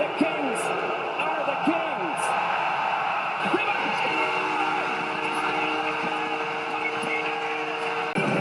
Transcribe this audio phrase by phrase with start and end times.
[0.00, 0.60] The Kings
[1.20, 2.20] are the Kings.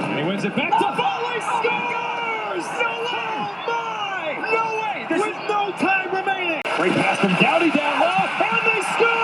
[0.08, 0.78] And he wins it back to.
[0.80, 2.64] Scores!
[2.64, 3.36] Oh no way!
[3.68, 4.40] Oh my!
[4.56, 4.98] No way!
[5.20, 6.62] With no time remaining.
[6.78, 9.20] Great pass from Doughty down low, and they score!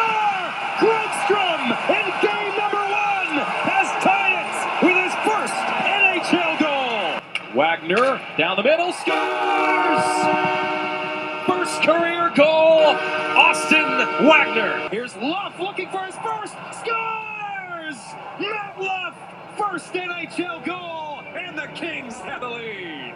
[1.87, 5.55] In game number one has tied it with his first
[5.87, 7.55] NHL goal.
[7.55, 10.44] Wagner down the middle scores!
[14.21, 14.87] Wagner.
[14.91, 17.97] Here's Luff looking for his first, scores!
[18.39, 19.17] Matt Luff,
[19.57, 23.13] first NHL goal, and the Kings have the lead.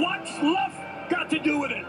[0.00, 0.72] What's Luff
[1.10, 1.84] got to do with it?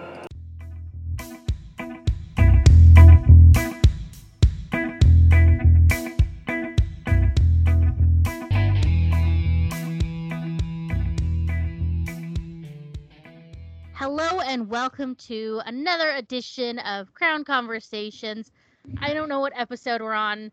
[14.76, 18.52] Welcome to another edition of Crown Conversations.
[18.98, 20.52] I don't know what episode we're on.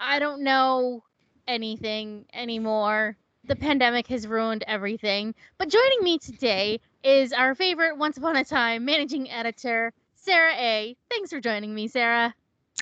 [0.00, 1.04] I don't know
[1.46, 3.16] anything anymore.
[3.44, 5.32] The pandemic has ruined everything.
[5.58, 10.96] But joining me today is our favorite Once Upon a Time managing editor, Sarah A.
[11.08, 12.34] Thanks for joining me, Sarah.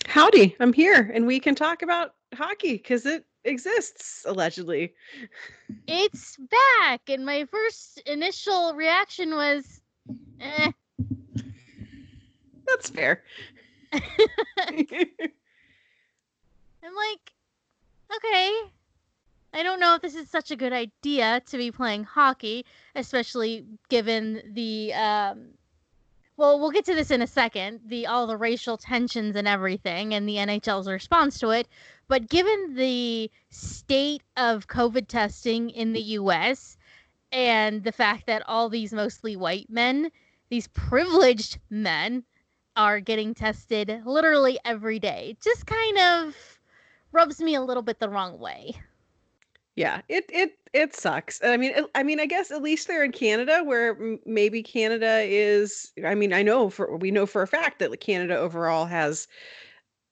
[0.06, 4.94] Howdy, I'm here and we can talk about hockey because it exists allegedly.
[5.86, 9.82] It's back, and my first initial reaction was,
[10.40, 10.72] eh.
[12.70, 13.22] That's fair.
[13.92, 14.02] I'm
[16.94, 17.32] like,
[18.16, 18.52] okay.
[19.52, 23.66] I don't know if this is such a good idea to be playing hockey, especially
[23.88, 25.48] given the um
[26.36, 30.14] well, we'll get to this in a second, the all the racial tensions and everything
[30.14, 31.68] and the NHL's response to it,
[32.08, 36.78] but given the state of COVID testing in the US
[37.30, 40.10] and the fact that all these mostly white men,
[40.48, 42.24] these privileged men
[42.80, 45.36] are getting tested literally every day.
[45.42, 46.58] Just kind of
[47.12, 48.74] rubs me a little bit the wrong way.
[49.76, 51.40] Yeah, it it it sucks.
[51.44, 55.92] I mean, I mean, I guess at least they're in Canada, where maybe Canada is.
[56.04, 59.28] I mean, I know for we know for a fact that Canada overall has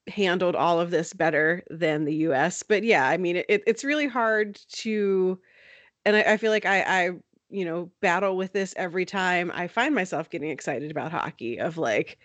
[0.08, 2.62] handled all of this better than the U.S.
[2.62, 5.38] But yeah, I mean, it, it's really hard to,
[6.04, 7.10] and I, I feel like I I
[7.50, 11.58] you know battle with this every time I find myself getting excited about hockey.
[11.58, 12.18] Of like,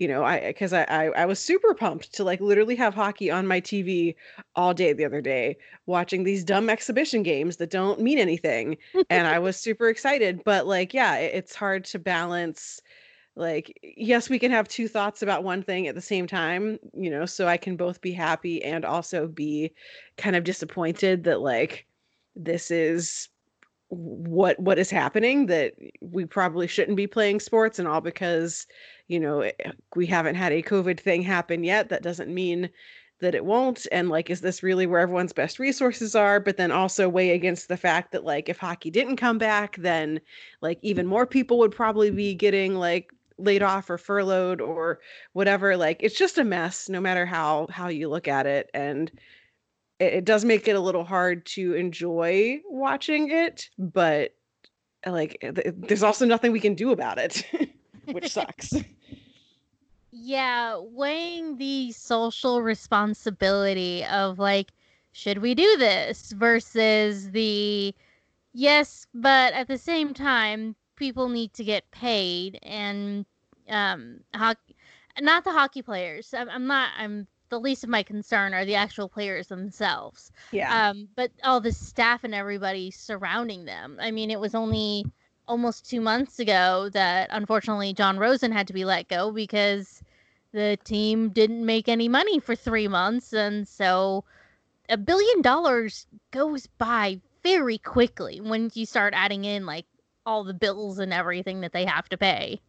[0.00, 3.30] you know, I because I, I I was super pumped to like literally have hockey
[3.30, 4.16] on my TV
[4.56, 8.78] all day the other day, watching these dumb exhibition games that don't mean anything,
[9.10, 10.42] and I was super excited.
[10.44, 12.80] But like, yeah, it- it's hard to balance.
[13.36, 17.10] Like, yes, we can have two thoughts about one thing at the same time, you
[17.10, 19.72] know, so I can both be happy and also be
[20.18, 21.86] kind of disappointed that like
[22.36, 23.28] this is
[23.90, 28.66] what what is happening that we probably shouldn't be playing sports and all because
[29.08, 29.52] you know eh,
[29.96, 31.88] we haven't had a covid thing happen yet.
[31.88, 32.70] That doesn't mean
[33.20, 33.86] that it won't.
[33.90, 36.38] And like is this really where everyone's best resources are?
[36.38, 40.20] But then also weigh against the fact that like if hockey didn't come back then
[40.60, 45.00] like even more people would probably be getting like laid off or furloughed or
[45.32, 45.76] whatever.
[45.76, 48.70] Like it's just a mess no matter how how you look at it.
[48.72, 49.10] And
[50.00, 54.34] it, does make it a little hard to enjoy watching it but
[55.06, 57.46] like th- there's also nothing we can do about it
[58.12, 58.74] which sucks
[60.12, 64.72] Yeah, weighing the social responsibility of like,
[65.12, 67.94] should we do this versus the
[68.52, 73.24] yes, but at the same time, people need to get paid and
[73.68, 74.76] um hockey,
[75.20, 76.34] not the hockey players.
[76.34, 76.90] I'm, I'm not.
[76.96, 80.32] I'm the least of my concern are the actual players themselves.
[80.52, 83.98] yeah um, but all the staff and everybody surrounding them.
[84.00, 85.04] I mean, it was only
[85.46, 90.02] almost two months ago that unfortunately Jon Rosen had to be let go because
[90.52, 94.24] the team didn't make any money for three months, and so
[94.88, 99.86] a billion dollars goes by very quickly when you start adding in like
[100.26, 102.60] all the bills and everything that they have to pay.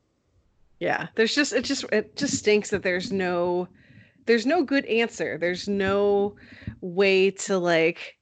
[0.80, 3.68] Yeah, there's just it just it just stinks that there's no
[4.26, 5.38] there's no good answer.
[5.38, 6.36] There's no
[6.82, 8.18] way to like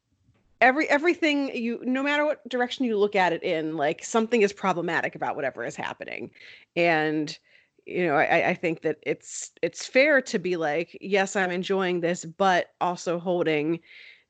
[0.61, 4.53] every everything you no matter what direction you look at it in, like something is
[4.53, 6.31] problematic about whatever is happening.
[6.75, 7.37] And
[7.85, 12.01] you know, I, I think that it's it's fair to be like, yes, I'm enjoying
[12.01, 13.79] this, but also holding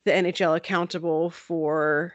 [0.06, 2.14] the NHL accountable for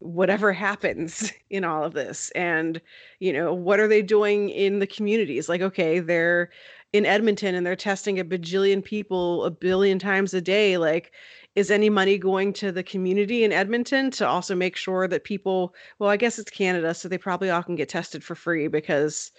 [0.00, 2.80] whatever happens in all of this and
[3.20, 6.48] you know what are they doing in the communities like okay they're
[6.92, 11.12] in edmonton and they're testing a bajillion people a billion times a day like
[11.56, 15.74] is any money going to the community in edmonton to also make sure that people
[15.98, 19.30] well i guess it's canada so they probably all can get tested for free because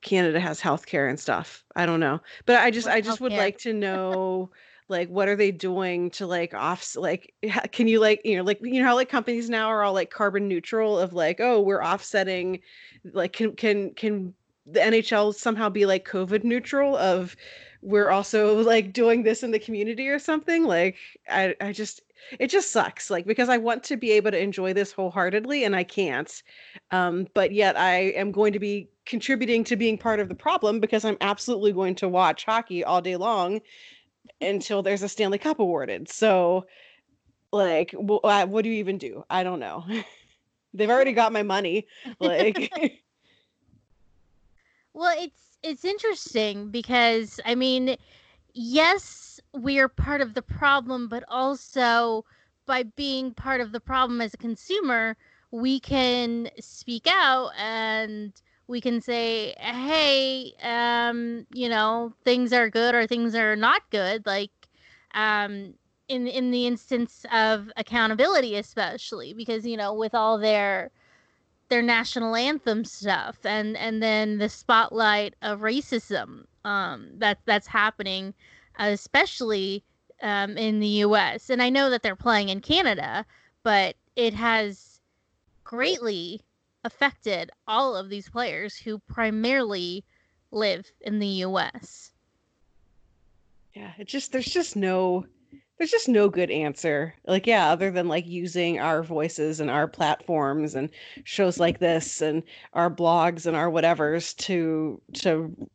[0.00, 1.64] Canada has healthcare and stuff.
[1.74, 2.20] I don't know.
[2.46, 4.50] But I just What I just would like to know
[4.88, 7.34] like what are they doing to like off like
[7.72, 10.10] can you like you know like you know how like companies now are all like
[10.10, 12.60] carbon neutral of like oh we're offsetting
[13.12, 14.34] like can can can
[14.72, 17.36] the NHL somehow be like covid neutral of
[17.82, 20.96] we're also like doing this in the community or something like
[21.28, 22.02] I I just
[22.38, 25.76] it just sucks like because I want to be able to enjoy this wholeheartedly and
[25.76, 26.42] I can't
[26.90, 30.80] um, but yet I am going to be contributing to being part of the problem
[30.80, 33.60] because I'm absolutely going to watch hockey all day long
[34.40, 36.08] until there's a Stanley Cup awarded.
[36.08, 36.66] So,
[37.52, 39.24] like, uh, what do you even do?
[39.30, 39.84] I don't know.
[40.74, 41.86] They've already got my money.
[42.20, 42.70] Like,
[44.98, 47.96] Well, it's it's interesting because I mean,
[48.54, 52.24] yes, we are part of the problem, but also
[52.66, 55.16] by being part of the problem as a consumer,
[55.52, 58.32] we can speak out and
[58.68, 64.26] we can say, "Hey, um, you know, things are good or things are not good."
[64.26, 64.52] Like,
[65.14, 65.74] um,
[66.08, 70.90] in in the instance of accountability, especially because you know, with all their
[71.68, 78.32] their national anthem stuff and and then the spotlight of racism um that that's happening
[78.78, 79.84] especially
[80.22, 83.24] um in the US and I know that they're playing in Canada
[83.62, 85.00] but it has
[85.64, 86.40] greatly
[86.84, 90.04] affected all of these players who primarily
[90.50, 92.12] live in the US
[93.78, 95.24] yeah, it just, there's just no,
[95.78, 97.14] there's just no good answer.
[97.26, 100.90] Like, yeah, other than like using our voices and our platforms and
[101.24, 102.42] shows like this and
[102.74, 105.68] our blogs and our whatevers to, to,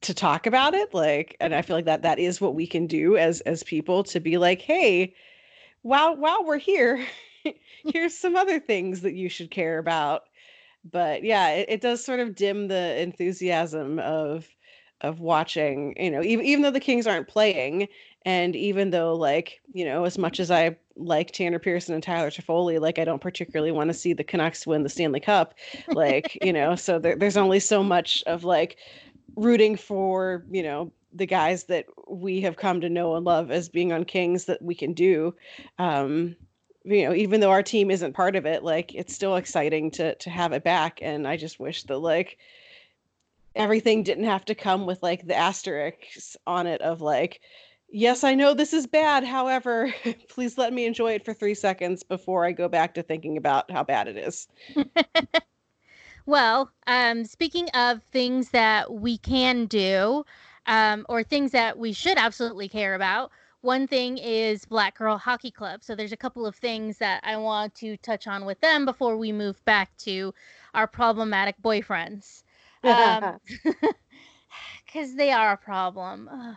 [0.00, 2.86] to talk about it like and i feel like that that is what we can
[2.86, 5.14] do as as people to be like hey
[5.82, 7.06] while while we're here
[7.92, 10.24] here's some other things that you should care about
[10.90, 14.48] but yeah it, it does sort of dim the enthusiasm of
[15.04, 17.86] of watching you know even, even though the kings aren't playing
[18.24, 22.30] and even though like you know as much as i like tanner pearson and tyler
[22.30, 25.54] Toffoli, like i don't particularly want to see the canucks win the stanley cup
[25.92, 28.78] like you know so there, there's only so much of like
[29.36, 33.68] rooting for you know the guys that we have come to know and love as
[33.68, 35.32] being on kings that we can do.
[35.78, 36.34] Um
[36.84, 40.14] you know even though our team isn't part of it like it's still exciting to
[40.16, 42.36] to have it back and i just wish that like
[43.54, 47.40] everything didn't have to come with like the asterisks on it of like
[47.88, 49.92] yes i know this is bad however
[50.28, 53.70] please let me enjoy it for 3 seconds before i go back to thinking about
[53.70, 54.48] how bad it is
[56.26, 60.24] Well, um, speaking of things that we can do,
[60.66, 63.30] um, or things that we should absolutely care about,
[63.60, 65.84] one thing is Black Girl Hockey Club.
[65.84, 69.18] So there's a couple of things that I want to touch on with them before
[69.18, 70.32] we move back to
[70.72, 72.42] our problematic boyfriends.
[72.84, 73.32] Um,
[74.86, 76.28] because they are a problem.
[76.30, 76.56] Oh,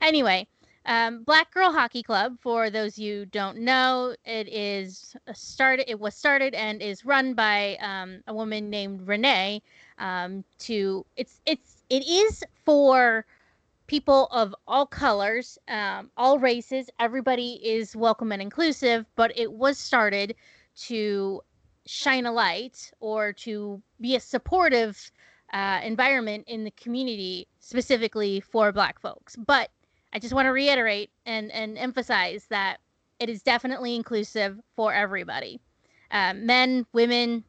[0.00, 0.46] Anyway,
[0.86, 2.38] um, Black Girl Hockey Club.
[2.40, 5.90] For those you don't know, it is a started.
[5.90, 9.62] It was started and is run by um, a woman named Renee.
[9.98, 13.26] Um, to it's it's it is for
[13.86, 16.90] people of all colors, um, all races.
[16.98, 19.06] Everybody is welcome and inclusive.
[19.16, 20.34] But it was started
[20.86, 21.42] to
[21.86, 25.10] shine a light or to be a supportive
[25.54, 29.34] uh, environment in the community specifically for black folks.
[29.34, 29.70] But
[30.12, 32.76] i just want to reiterate and, and emphasize that
[33.18, 35.58] it is definitely inclusive for everybody.
[36.10, 37.44] Uh, men women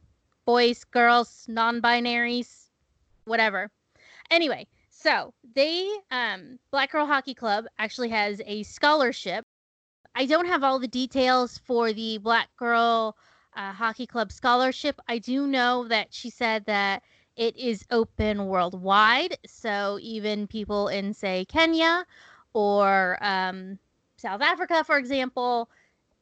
[0.45, 2.69] boys girls non-binaries
[3.25, 3.69] whatever.
[4.31, 9.45] Anyway so they um, black girl hockey club actually has a scholarship.
[10.15, 13.17] I don't have all the details for the black girl
[13.55, 17.01] uh, hockey club scholarship i do know that she said that
[17.35, 19.37] it is open worldwide.
[19.45, 22.05] So even people in, say, Kenya
[22.53, 23.77] or um,
[24.17, 25.69] South Africa, for example,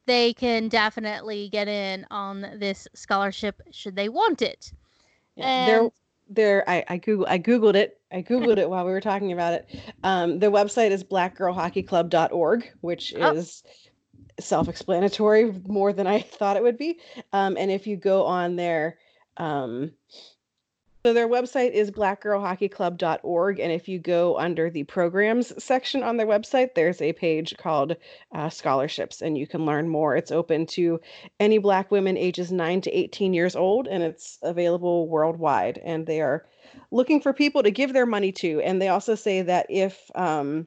[0.06, 4.72] they can definitely get in on this scholarship should they want it.
[5.36, 5.92] Yeah, there And
[6.28, 8.00] there I, I google I googled it.
[8.12, 9.66] I googled it while we were talking about it.
[10.02, 13.34] Um their website is blackgirlhockeyclub.org, which Oh.
[13.36, 13.62] is
[14.40, 16.98] self-explanatory more than I thought it would be.
[17.32, 18.98] Um and if you go on there
[19.36, 19.92] um
[21.06, 26.26] so their website is blackgirlhockeyclub.org and if you go under the programs section on their
[26.26, 27.94] website there's a page called
[28.32, 30.16] uh, scholarships and you can learn more.
[30.16, 30.98] It's open to
[31.38, 36.22] any black women ages 9 to 18 years old and it's available worldwide and they
[36.22, 36.46] are
[36.90, 40.66] looking for people to give their money to and they also say that if um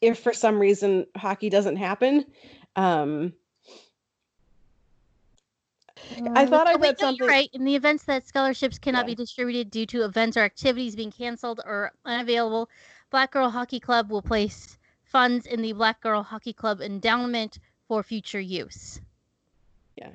[0.00, 2.24] if for some reason hockey doesn't happen
[2.76, 3.32] um
[6.34, 7.26] I thought I read something.
[7.26, 7.50] Right.
[7.52, 9.06] In the events that scholarships cannot Yeah.
[9.06, 12.68] be distributed due to events or activities being canceled or unavailable,
[13.10, 18.02] Black Girl Hockey Club will place funds in the Black Girl Hockey Club endowment for
[18.02, 19.00] future use.
[19.96, 20.10] Yeah.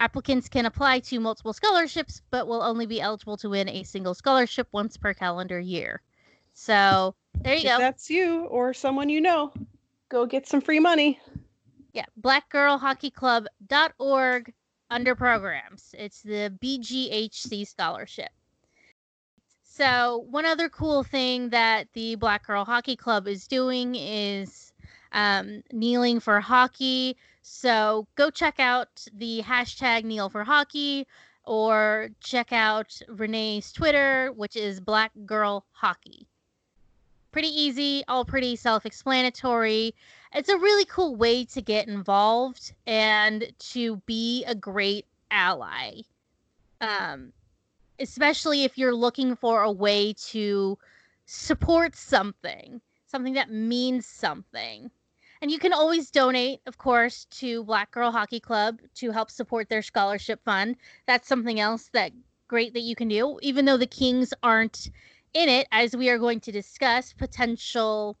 [0.00, 4.14] Applicants can apply to multiple scholarships, but will only be eligible to win a single
[4.14, 6.02] scholarship once per calendar year.
[6.52, 7.78] So there you If go.
[7.78, 9.52] that's you or someone you know,
[10.08, 11.20] go get some free money.
[11.94, 14.52] Yeah, blackgirlhockeyclub.org
[14.90, 15.94] under programs.
[15.96, 18.30] It's the BGHC scholarship.
[19.62, 24.72] So, one other cool thing that the Black Girl Hockey Club is doing is
[25.12, 27.16] um, kneeling for hockey.
[27.42, 31.06] So, go check out the hashtag kneel for hockey
[31.44, 36.26] or check out Renee's Twitter, which is Black Girl Hockey.
[37.32, 39.92] Pretty easy, all pretty self explanatory
[40.34, 46.00] it's a really cool way to get involved and to be a great ally.
[46.80, 47.32] Um,
[48.00, 50.76] especially if you're looking for a way to
[51.26, 54.90] support something, something that means something.
[55.40, 59.68] And you can always donate, of course, to Black Girl Hockey Club to help support
[59.68, 60.76] their scholarship fund.
[61.06, 62.12] That's something else that
[62.48, 64.90] great that you can do, even though the Kings aren't
[65.32, 68.16] in it, as we are going to discuss potential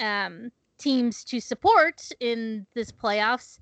[0.00, 3.58] um, teams to support in this playoffs.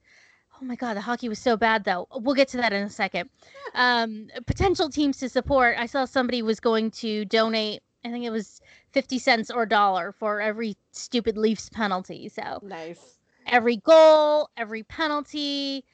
[0.61, 2.07] Oh my god, the hockey was so bad though.
[2.15, 3.31] We'll get to that in a second.
[3.77, 5.75] Um, potential teams to support.
[5.77, 7.83] I saw somebody was going to donate.
[8.05, 8.61] I think it was
[8.93, 12.29] fifty cents or a dollar for every stupid Leafs penalty.
[12.29, 13.19] So Nice.
[13.49, 15.85] every goal, every penalty.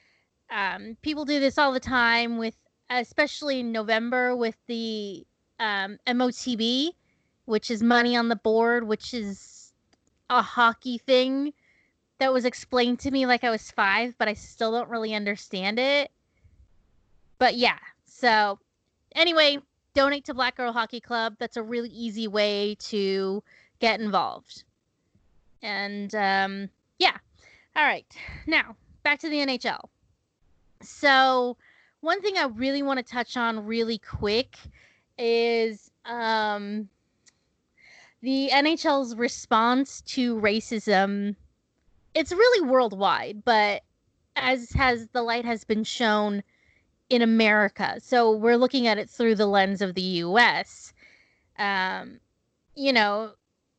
[0.51, 2.53] Um, people do this all the time with,
[2.91, 5.25] especially in November with the
[5.59, 6.89] um, MOTB,
[7.45, 9.60] which is money on the board, which is
[10.31, 11.53] a hockey thing
[12.19, 15.77] that was explained to me like I was five, but I still don't really understand
[15.77, 16.09] it.
[17.37, 18.57] But yeah, so
[19.13, 19.57] anyway,
[19.93, 21.35] donate to Black Girl Hockey Club.
[21.37, 23.43] That's a really easy way to
[23.79, 24.63] get involved.
[25.61, 27.17] And um, yeah,
[27.75, 28.05] all right.
[28.47, 29.83] Now, back to the NHL.
[30.81, 31.57] So,
[31.99, 34.57] one thing I really want to touch on really quick
[35.17, 36.89] is um,
[38.21, 41.35] the NHL's response to racism.
[42.13, 43.83] It's really worldwide, but
[44.35, 46.43] as has the light has been shown
[47.09, 47.99] in America.
[48.01, 50.93] So, we're looking at it through the lens of the US.
[51.57, 52.19] Um,
[52.75, 53.31] you know,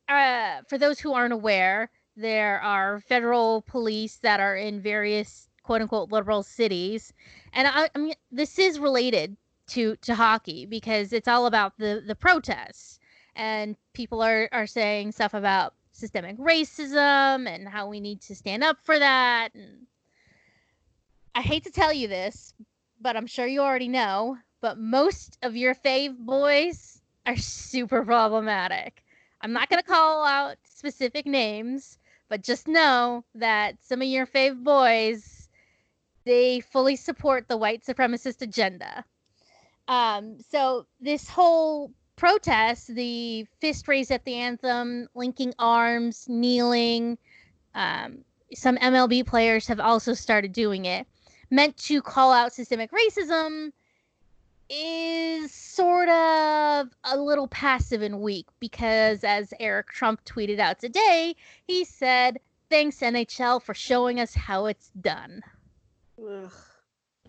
[0.07, 5.81] uh, for those who aren't aware, there are federal police that are in various quote
[5.81, 7.13] unquote liberal cities.
[7.53, 9.35] And I, I mean, this is related
[9.67, 12.99] to, to hockey because it's all about the, the protests.
[13.35, 18.63] And people are, are saying stuff about systemic racism and how we need to stand
[18.63, 19.49] up for that.
[19.53, 19.87] And
[21.35, 22.53] I hate to tell you this,
[23.01, 29.03] but I'm sure you already know, but most of your fave boys are super problematic.
[29.41, 31.97] I'm not going to call out specific names,
[32.29, 35.49] but just know that some of your fave boys,
[36.23, 39.03] they fully support the white supremacist agenda.
[39.87, 47.17] Um, so this whole protest, the fist raise at the anthem, linking arms, kneeling,
[47.75, 48.19] um,
[48.53, 51.07] some MLB players have also started doing it,
[51.49, 53.71] meant to call out systemic racism
[54.69, 61.35] is sort of a little passive and weak because, as Eric Trump tweeted out today,
[61.67, 62.39] he said,
[62.69, 65.41] Thanks, NHL, for showing us how it's done.
[66.19, 66.51] Ugh.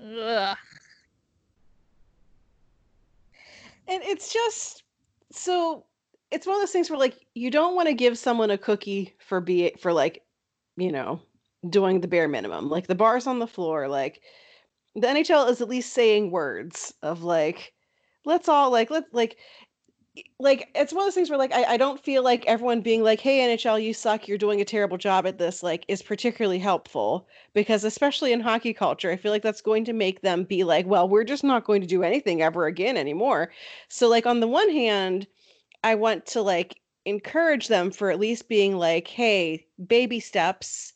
[0.03, 0.57] Ugh.
[3.89, 4.83] And it's just
[5.33, 5.85] so
[6.31, 9.15] it's one of those things where like you don't want to give someone a cookie
[9.19, 10.23] for be for like,
[10.77, 11.21] you know,
[11.69, 12.69] doing the bare minimum.
[12.69, 14.21] Like the bars on the floor, like
[14.95, 17.73] the NHL is at least saying words of like,
[18.25, 19.37] let's all like let's like
[20.39, 23.03] like it's one of those things where like I, I don't feel like everyone being
[23.03, 26.59] like, hey NHL, you suck, you're doing a terrible job at this, like is particularly
[26.59, 30.63] helpful because especially in hockey culture, I feel like that's going to make them be
[30.63, 33.51] like, well, we're just not going to do anything ever again anymore.
[33.89, 35.27] So like on the one hand,
[35.83, 40.93] I want to like encourage them for at least being like, hey, baby steps.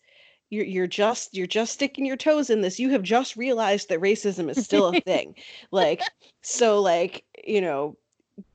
[0.50, 2.78] You're you're just you're just sticking your toes in this.
[2.78, 5.34] You have just realized that racism is still a thing.
[5.72, 6.02] like
[6.40, 7.96] so like, you know,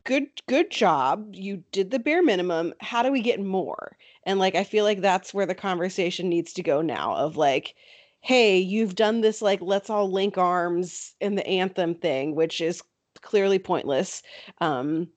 [0.04, 1.34] good good job.
[1.34, 2.74] You did the bare minimum.
[2.80, 3.98] How do we get more?
[4.26, 7.76] And like I feel like that's where the conversation needs to go now of like
[8.22, 12.82] hey, you've done this like let's all link arms in the anthem thing, which is
[13.22, 14.24] clearly pointless.
[14.62, 15.10] Um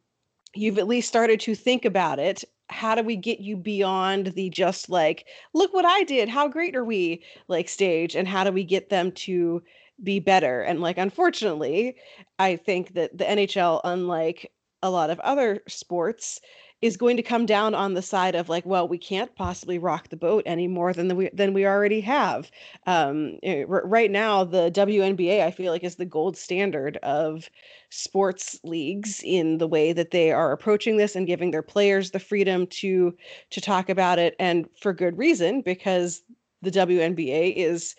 [0.55, 2.45] you've at least started to think about it.
[2.69, 6.75] How do we get you beyond the just like, look what I did, how great
[6.75, 8.17] are we like stage?
[8.17, 9.63] And how do we get them to
[10.03, 10.63] be better.
[10.63, 11.97] And like, unfortunately,
[12.39, 14.53] I think that the NHL, unlike
[14.87, 16.41] a lot of other sports,
[16.83, 20.11] is going to come down on the side of like, well, we can't possibly rock
[20.11, 22.51] the boat any more than we than we already have.
[22.87, 27.49] Um, eh, right now, the WNBA I feel like is the gold standard of
[27.89, 32.21] sports leagues in the way that they are approaching this and giving their players the
[32.21, 33.17] freedom to
[33.51, 36.23] to talk about it, and for good reason because
[36.61, 37.97] the WNBA is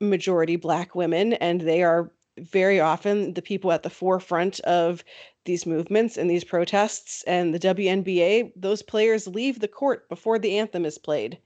[0.00, 5.02] majority black women and they are very often the people at the forefront of
[5.46, 10.58] these movements and these protests and the WNBA those players leave the court before the
[10.58, 11.38] anthem is played.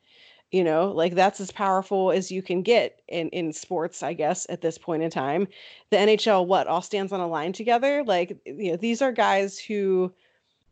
[0.50, 4.46] You know like that's as powerful as you can get in in sports i guess
[4.50, 5.46] at this point in time.
[5.90, 8.02] The nhl what all stands on a line together?
[8.04, 10.12] Like you know these are guys who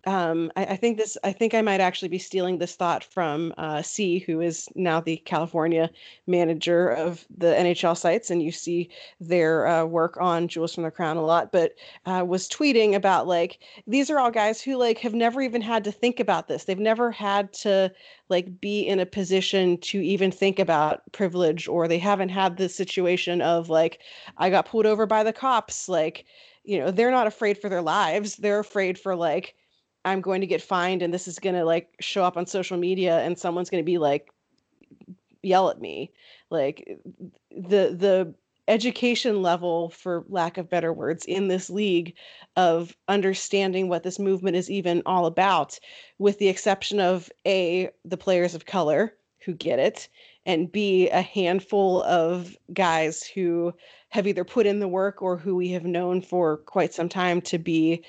[0.07, 1.19] um, I, I, think this.
[1.25, 5.01] I think I might actually be stealing this thought from uh, C, who is now
[5.01, 5.91] the California
[6.29, 8.91] manager of the NHL sites, and you see
[9.21, 11.51] their uh, work on Jewels from the Crown a lot.
[11.51, 11.75] But
[12.07, 15.83] uh, was tweeting about like these are all guys who like have never even had
[15.85, 16.65] to think about this.
[16.65, 17.93] They've never had to
[18.29, 22.69] like be in a position to even think about privilege, or they haven't had the
[22.69, 23.99] situation of like
[24.37, 25.89] I got pulled over by the cops.
[25.89, 26.25] Like
[26.63, 28.37] you know they're not afraid for their lives.
[28.37, 29.57] They're afraid for like
[30.09, 32.77] I'm going to get fined and this is going to like show up on social
[32.77, 34.31] media and someone's going to be like
[35.43, 36.13] yell at me.
[36.51, 36.99] Like
[37.51, 38.35] the the
[38.69, 42.15] education level for lack of better words in this league
[42.57, 45.79] of understanding what this movement is even all about
[46.19, 50.09] with the exception of a the players of color who get it
[50.45, 53.73] and b a handful of guys who
[54.11, 57.41] have either put in the work or who we have known for quite some time
[57.41, 58.05] to be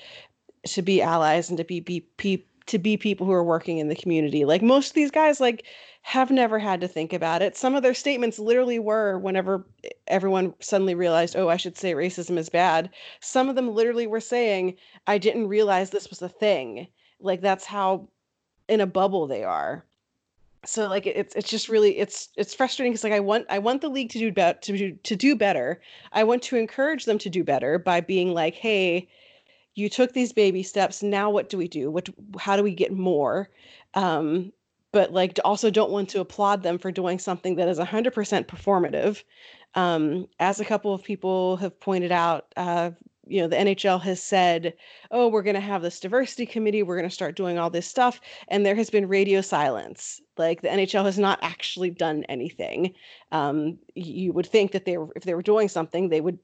[0.66, 3.88] to be allies and to be, be, be to be people who are working in
[3.88, 4.44] the community.
[4.44, 5.64] Like most of these guys like
[6.02, 7.56] have never had to think about it.
[7.56, 9.66] Some of their statements literally were whenever
[10.06, 12.88] everyone suddenly realized, "Oh, I should say racism is bad."
[13.18, 14.76] Some of them literally were saying,
[15.08, 16.86] "I didn't realize this was a thing."
[17.20, 18.08] Like that's how
[18.68, 19.84] in a bubble they are.
[20.64, 23.80] So like it's it's just really it's it's frustrating because like I want I want
[23.80, 25.80] the league to do better to do, to do better.
[26.12, 29.08] I want to encourage them to do better by being like, "Hey,
[29.80, 31.90] you took these baby steps now what do we do?
[31.90, 33.48] What how do we get more?
[33.94, 34.52] Um,
[34.92, 38.12] but like also don't want to applaud them for doing something that is 100%
[38.46, 39.22] performative.
[39.74, 42.90] Um, as a couple of people have pointed out uh,
[43.30, 44.74] you know the nhl has said
[45.12, 47.86] oh we're going to have this diversity committee we're going to start doing all this
[47.86, 50.20] stuff and there has been radio silence.
[50.36, 52.94] Like the nhl has not actually done anything.
[53.30, 56.38] Um, you would think that they were if they were doing something they would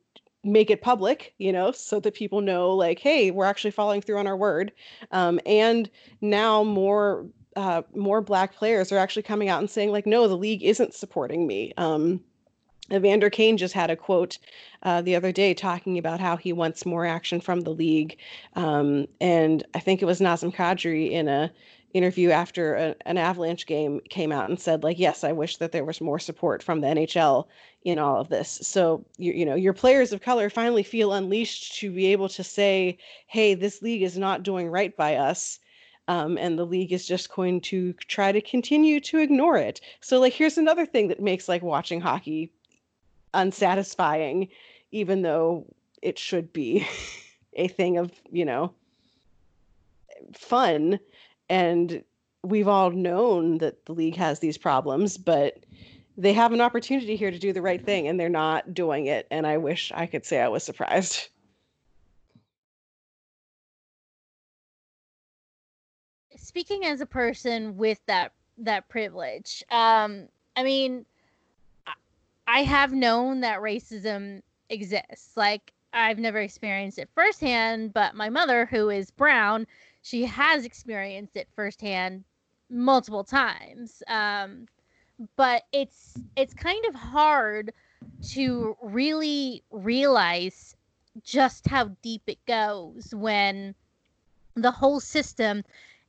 [0.47, 4.19] make it public, you know, so that people know, like, hey, we're actually following through
[4.19, 4.73] on our word.
[5.11, 10.07] Um, and now more uh, more black players are actually coming out and saying, like,
[10.07, 11.73] no, the league isn't supporting me.
[11.79, 12.21] Um,
[12.93, 14.39] Evander Kane just had a quote
[14.83, 18.19] uh, the other day talking about how he wants more action from the league.
[18.55, 21.51] Um, and I think it was Nazem Kadri in a
[21.97, 25.73] interview after a, an Avalanche game came out and said, like, yes, I wish that
[25.73, 27.47] there was more support from the NHL
[27.85, 28.59] in all of this.
[28.63, 32.45] So you, you know, your players of color finally feel unleashed to be able to
[32.45, 35.59] say, hey, this league is not doing right by us.
[36.09, 39.81] Um, and the league is just going to try to continue to ignore it.
[40.01, 42.53] So like here's another thing that makes like watching hockey
[43.35, 44.49] unsatisfying,
[44.93, 45.67] even though
[46.03, 46.87] it should be
[47.55, 48.73] a thing of, you know,
[50.35, 50.99] fun
[51.49, 52.03] and
[52.43, 55.65] we've all known that the league has these problems, but
[56.17, 59.27] they have an opportunity here to do the right thing and they're not doing it.
[59.31, 61.29] And I wish I could say I was surprised.
[66.37, 71.05] Speaking as a person with that that privilege, um, I mean,
[72.47, 75.37] I have known that racism exists.
[75.37, 79.67] Like I've never experienced it firsthand, but my mother, who is brown,
[80.07, 82.23] she has experienced it firsthand
[82.71, 84.05] multiple times.
[84.07, 84.67] Um,
[85.37, 87.73] but it's it's kind of hard
[88.35, 90.77] to really realize
[91.25, 93.75] just how deep it goes when
[94.55, 95.65] the whole system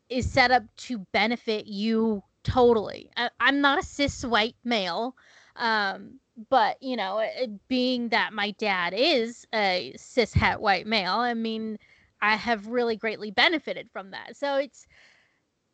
[0.10, 3.10] is set up to benefit you totally.
[3.18, 5.16] I, am not a cis white male,
[5.56, 11.16] um, but you know, it, being that my dad is a cis het white male,
[11.16, 11.80] I mean,
[12.22, 14.36] I have really greatly benefited from that.
[14.38, 14.88] So it's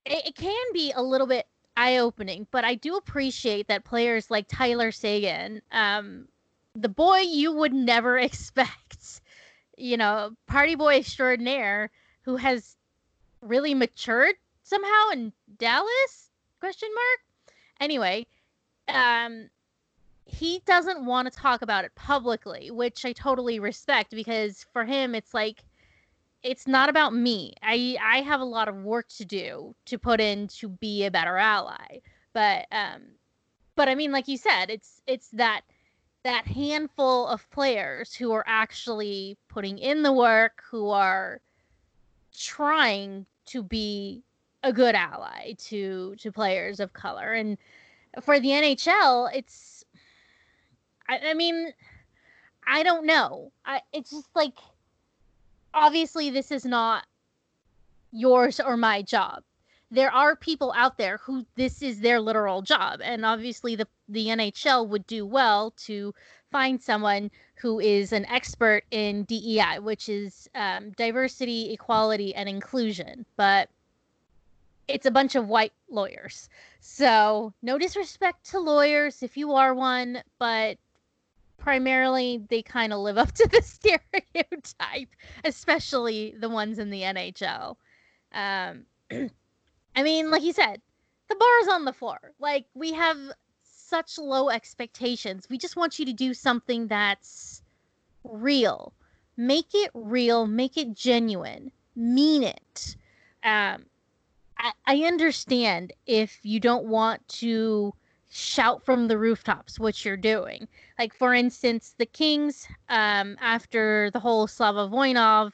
[0.06, 4.30] it, it can be a little bit eye opening, but I do appreciate that players
[4.30, 6.28] like Tyler Seguin, um,
[6.76, 9.22] the boy you would never expect,
[9.78, 11.90] you know, party boy extraordinaire
[12.24, 12.76] who has
[13.42, 16.30] really matured somehow in Dallas?
[16.60, 17.56] Question mark.
[17.82, 18.26] Anyway,
[18.88, 19.50] um,
[20.26, 25.16] he doesn't want to talk about it publicly, which I totally respect because for him
[25.16, 25.64] it's like
[26.44, 27.54] it's not about me.
[27.64, 31.12] I I have a lot of work to do to put in to be a
[31.12, 32.00] better ally.
[32.34, 33.02] But um
[33.76, 35.62] but I mean like you said, it's it's that
[36.24, 41.42] that handful of players who are actually putting in the work, who are
[42.38, 44.24] trying to be
[44.64, 47.34] a good ally to to players of color.
[47.34, 47.58] And
[48.22, 49.86] for the NHL, it's
[51.08, 51.74] I, I mean,
[52.68, 53.52] I don't know.
[53.66, 54.56] I it's just like
[55.74, 57.06] obviously this is not
[58.12, 59.44] yours or my job.
[59.92, 64.28] There are people out there who this is their literal job, and obviously the the
[64.28, 66.14] NHL would do well to
[66.52, 73.26] find someone who is an expert in DEI, which is um, diversity, equality, and inclusion.
[73.38, 73.70] But
[74.88, 76.50] it's a bunch of white lawyers.
[76.80, 80.78] So, no disrespect to lawyers if you are one, but
[81.64, 85.10] primarily they kind of live up to the stereotype,
[85.46, 87.78] especially the ones in the NHL.
[88.34, 88.86] Um,
[89.96, 90.82] I mean, like you said,
[91.30, 92.20] the bar is on the floor.
[92.38, 93.18] Like, we have
[93.64, 95.48] such low expectations.
[95.50, 97.64] We just want you to do something that's
[98.26, 98.94] real.
[99.38, 102.98] Make it real, make it genuine, mean it.
[103.44, 103.86] Um,
[104.58, 107.94] I, I understand if you don't want to
[108.34, 110.68] shout from the rooftops what you're doing.
[110.98, 115.54] Like for instance, the Kings, um, after the whole Slava Voynov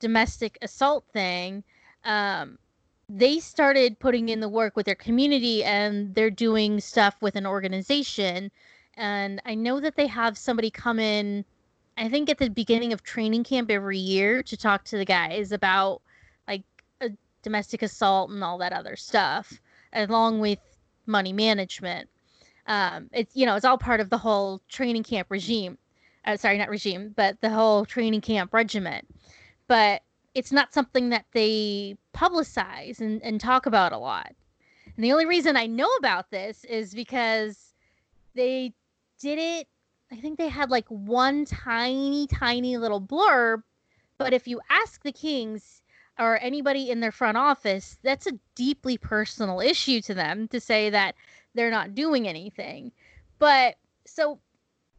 [0.00, 1.62] domestic assault thing,
[2.04, 2.58] um,
[3.08, 7.46] they started putting in the work with their community and they're doing stuff with an
[7.46, 8.50] organization.
[8.94, 11.44] And I know that they have somebody come in,
[11.96, 15.52] I think at the beginning of training camp every year to talk to the guys
[15.52, 16.02] about
[16.48, 16.64] like
[17.00, 17.10] a
[17.42, 19.60] domestic assault and all that other stuff,
[19.92, 20.58] along with
[21.06, 22.08] money management
[22.66, 25.78] um, it's you know it's all part of the whole training camp regime.
[26.24, 29.06] Uh, sorry, not regime, but the whole training camp regiment.
[29.68, 30.02] But
[30.34, 34.34] it's not something that they publicize and, and talk about a lot.
[34.96, 37.72] And the only reason I know about this is because
[38.34, 38.74] they
[39.20, 39.68] did it.
[40.10, 43.62] I think they had like one tiny, tiny little blurb.
[44.18, 45.82] But if you ask the Kings
[46.18, 50.90] or anybody in their front office, that's a deeply personal issue to them to say
[50.90, 51.14] that
[51.56, 52.92] they're not doing anything.
[53.38, 54.38] But so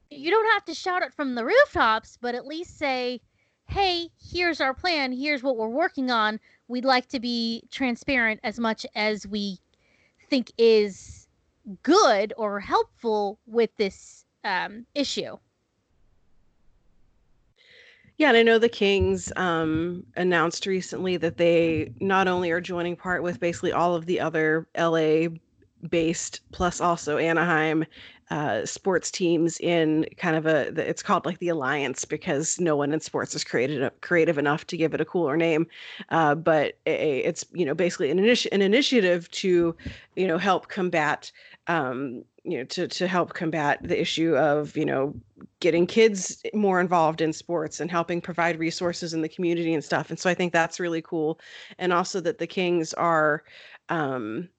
[0.09, 3.21] you don't have to shout it from the rooftops, but at least say,
[3.69, 5.11] hey, here's our plan.
[5.11, 6.39] Here's what we're working on.
[6.67, 9.59] We'd like to be transparent as much as we
[10.29, 11.27] think is
[11.83, 15.37] good or helpful with this um, issue.
[18.17, 22.95] Yeah, and I know the Kings um, announced recently that they not only are joining
[22.95, 25.27] part with basically all of the other LA
[25.89, 27.85] based plus also Anaheim
[28.29, 32.91] uh, sports teams in kind of a it's called like the alliance because no one
[32.91, 35.65] in sports is created creative enough to give it a cooler name.
[36.09, 39.75] Uh, but a, it's you know basically an, initi- an initiative to
[40.15, 41.31] you know help combat
[41.67, 45.15] um, you know to to help combat the issue of you know
[45.61, 50.09] getting kids more involved in sports and helping provide resources in the community and stuff.
[50.09, 51.39] And so i think that's really cool.
[51.77, 53.43] And also that the kings are
[53.89, 54.49] um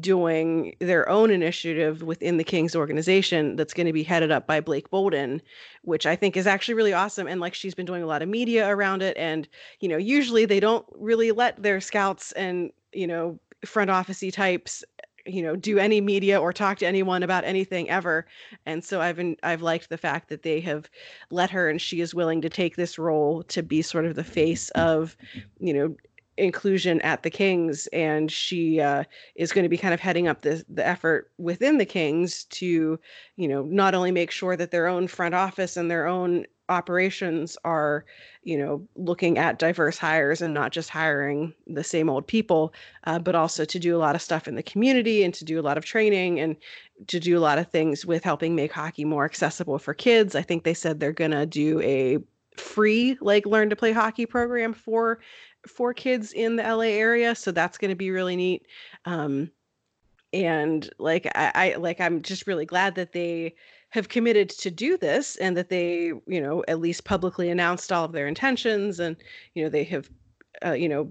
[0.00, 4.60] doing their own initiative within the Kings organization that's going to be headed up by
[4.60, 5.40] Blake Bolden,
[5.82, 7.26] which I think is actually really awesome.
[7.26, 9.16] And like she's been doing a lot of media around it.
[9.16, 9.48] And,
[9.80, 14.84] you know, usually they don't really let their scouts and, you know, front officey types
[15.26, 18.26] you know do any media or talk to anyone about anything ever
[18.66, 20.88] and so i've been i've liked the fact that they have
[21.30, 24.24] let her and she is willing to take this role to be sort of the
[24.24, 25.16] face of
[25.58, 25.94] you know
[26.38, 30.42] inclusion at the Kings, and she uh, is going to be kind of heading up
[30.42, 32.98] the the effort within the Kings to,
[33.36, 37.56] you know, not only make sure that their own front office and their own operations
[37.64, 38.04] are,
[38.42, 42.74] you know, looking at diverse hires and not just hiring the same old people,
[43.04, 45.58] uh, but also to do a lot of stuff in the community and to do
[45.58, 46.56] a lot of training and
[47.06, 50.34] to do a lot of things with helping make hockey more accessible for kids.
[50.34, 52.18] I think they said they're going to do a
[52.58, 55.20] free like learn to play hockey program for
[55.66, 58.66] for kids in the LA area, so that's going to be really neat.
[59.04, 59.50] Um,
[60.32, 63.54] and like I, I like I'm just really glad that they
[63.90, 68.04] have committed to do this and that they you know at least publicly announced all
[68.04, 69.16] of their intentions and
[69.54, 70.10] you know they have
[70.64, 71.10] uh, you know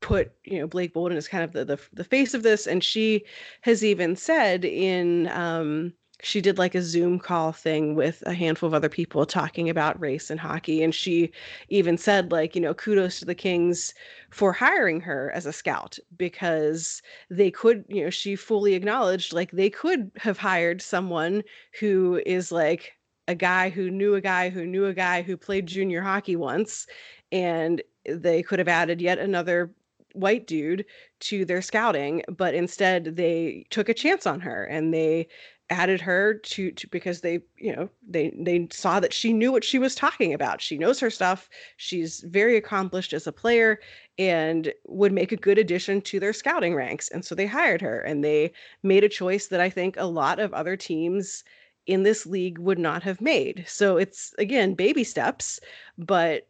[0.00, 2.82] put you know Blake Bolden as kind of the, the the face of this and
[2.82, 3.24] she
[3.60, 8.68] has even said in um she did like a Zoom call thing with a handful
[8.68, 10.82] of other people talking about race and hockey.
[10.82, 11.32] And she
[11.68, 13.92] even said, like, you know, kudos to the Kings
[14.30, 19.50] for hiring her as a scout because they could, you know, she fully acknowledged like
[19.50, 21.42] they could have hired someone
[21.80, 22.92] who is like
[23.28, 26.86] a guy who knew a guy who knew a guy who played junior hockey once
[27.32, 29.72] and they could have added yet another
[30.14, 30.84] white dude
[31.20, 35.26] to their scouting but instead they took a chance on her and they
[35.72, 39.64] added her to, to because they you know they they saw that she knew what
[39.64, 40.60] she was talking about.
[40.60, 41.48] She knows her stuff.
[41.76, 43.80] She's very accomplished as a player
[44.18, 47.08] and would make a good addition to their scouting ranks.
[47.08, 50.38] And so they hired her and they made a choice that i think a lot
[50.38, 51.42] of other teams
[51.86, 53.64] in this league would not have made.
[53.66, 55.58] So it's again baby steps
[55.98, 56.46] but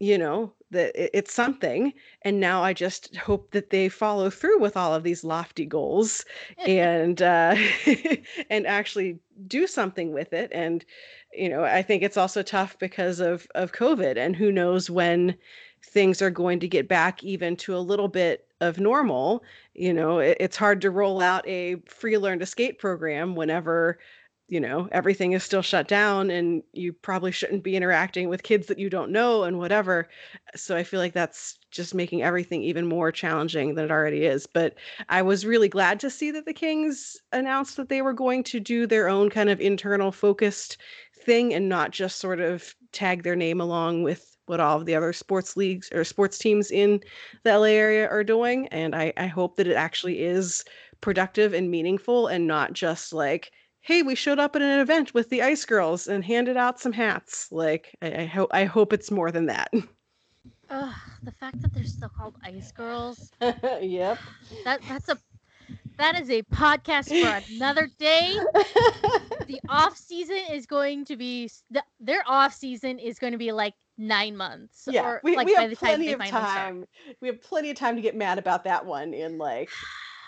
[0.00, 4.76] you know that it's something and now i just hope that they follow through with
[4.76, 6.24] all of these lofty goals
[6.66, 7.56] and uh
[8.50, 10.84] and actually do something with it and
[11.32, 15.34] you know i think it's also tough because of of covid and who knows when
[15.82, 19.42] things are going to get back even to a little bit of normal
[19.74, 23.98] you know it, it's hard to roll out a free learn to skate program whenever
[24.48, 28.66] you know everything is still shut down and you probably shouldn't be interacting with kids
[28.66, 30.08] that you don't know and whatever.
[30.54, 34.46] So i feel like that's just making everything even more challenging than it already is.
[34.46, 34.74] But
[35.08, 38.60] i was really glad to see that the kings announced that they were going to
[38.60, 40.76] do their own kind of internal focused
[41.16, 44.94] thing and not just sort of tag their name along with what all of the
[44.94, 47.00] other sports leagues or sports teams in
[47.44, 48.68] the la area are doing.
[48.68, 50.64] And i, I hope that it actually is
[51.00, 53.52] productive and meaningful and not just like
[53.84, 56.92] hey, we showed up at an event with the Ice Girls and handed out some
[56.92, 57.52] hats.
[57.52, 59.70] Like, I, I hope I hope it's more than that.
[60.70, 63.30] Ugh, the fact that they're still called Ice Girls.
[63.80, 64.18] yep.
[64.64, 65.18] That that's a
[65.98, 68.34] that is a podcast for another day.
[69.46, 73.52] the off season is going to be the, their off season is going to be
[73.52, 74.88] like nine months.
[74.90, 76.86] Yeah, or, we, like, we by have the plenty of time.
[77.20, 79.68] We have plenty of time to get mad about that one in like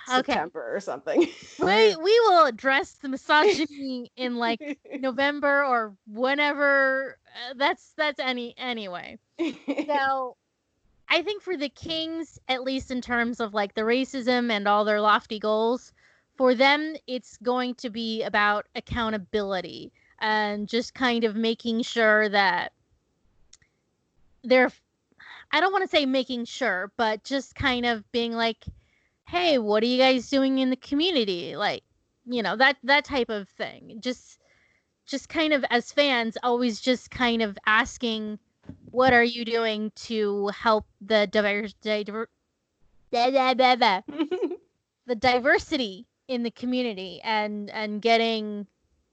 [0.08, 0.32] Okay.
[0.32, 1.20] September or something.
[1.58, 7.18] We we will address the misogyny in like November or whenever.
[7.34, 9.18] Uh, that's that's any anyway.
[9.86, 10.36] So,
[11.08, 14.84] I think for the Kings, at least in terms of like the racism and all
[14.84, 15.92] their lofty goals,
[16.36, 22.72] for them it's going to be about accountability and just kind of making sure that
[24.42, 24.70] they're.
[25.52, 28.64] I don't want to say making sure, but just kind of being like,
[29.26, 31.56] hey, what are you guys doing in the community?
[31.56, 31.82] Like,
[32.24, 33.98] you know, that that type of thing.
[34.00, 34.40] Just
[35.06, 38.38] just kind of as fans always just kind of asking
[38.90, 42.30] what are you doing to help the diverse diver-
[45.06, 48.66] the diversity in the community and and getting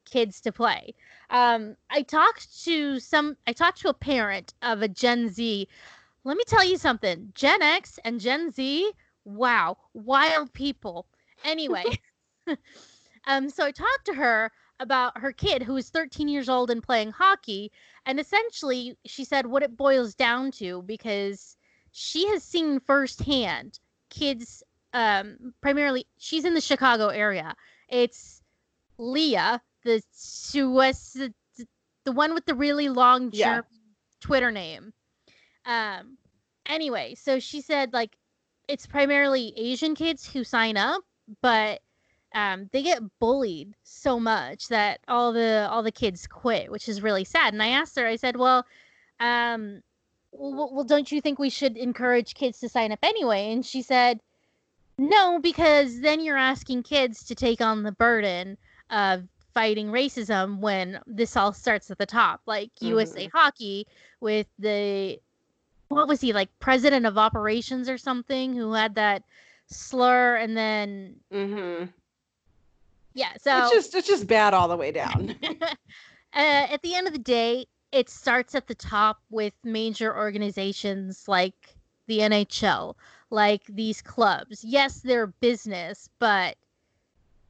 [0.05, 0.93] kids to play.
[1.29, 3.37] Um, I talked to some.
[3.47, 5.67] I talked to a parent of a Gen Z.
[6.23, 7.31] Let me tell you something.
[7.35, 8.91] Gen X and Gen Z
[9.25, 11.07] wow, wild people.
[11.43, 11.99] Anyway,
[13.27, 16.81] um, so I talked to her about her kid who is 13 years old and
[16.83, 17.71] playing hockey.
[18.05, 21.57] And essentially, she said what it boils down to because
[21.91, 27.55] she has seen firsthand kids, um, primarily, she's in the Chicago area.
[27.89, 28.41] It's
[28.97, 31.17] Leah, the Suez,
[32.03, 33.61] the one with the really long Yeah.
[34.19, 34.93] Twitter name.
[35.65, 36.17] Um,
[36.65, 38.17] anyway, so she said, like,
[38.73, 41.03] it's primarily Asian kids who sign up,
[41.43, 41.79] but
[42.33, 47.03] um, they get bullied so much that all the all the kids quit, which is
[47.03, 47.53] really sad.
[47.53, 48.65] And I asked her, I said, "Well,
[49.19, 49.83] um,
[50.31, 53.83] well, well, don't you think we should encourage kids to sign up anyway?" And she
[53.83, 54.19] said,
[54.97, 58.57] "No, because then you're asking kids to take on the burden
[58.89, 63.85] of fighting racism when this all starts at the top, like USA Hockey
[64.19, 65.19] with the
[65.93, 69.23] what was he like president of operations or something who had that
[69.67, 71.85] slur and then hmm
[73.13, 75.35] yeah so It's just it's just bad all the way down.
[75.61, 75.65] uh,
[76.33, 81.75] at the end of the day it starts at the top with major organizations like
[82.07, 82.95] the nhl
[83.29, 84.63] like these clubs.
[84.63, 86.57] Yes they're business but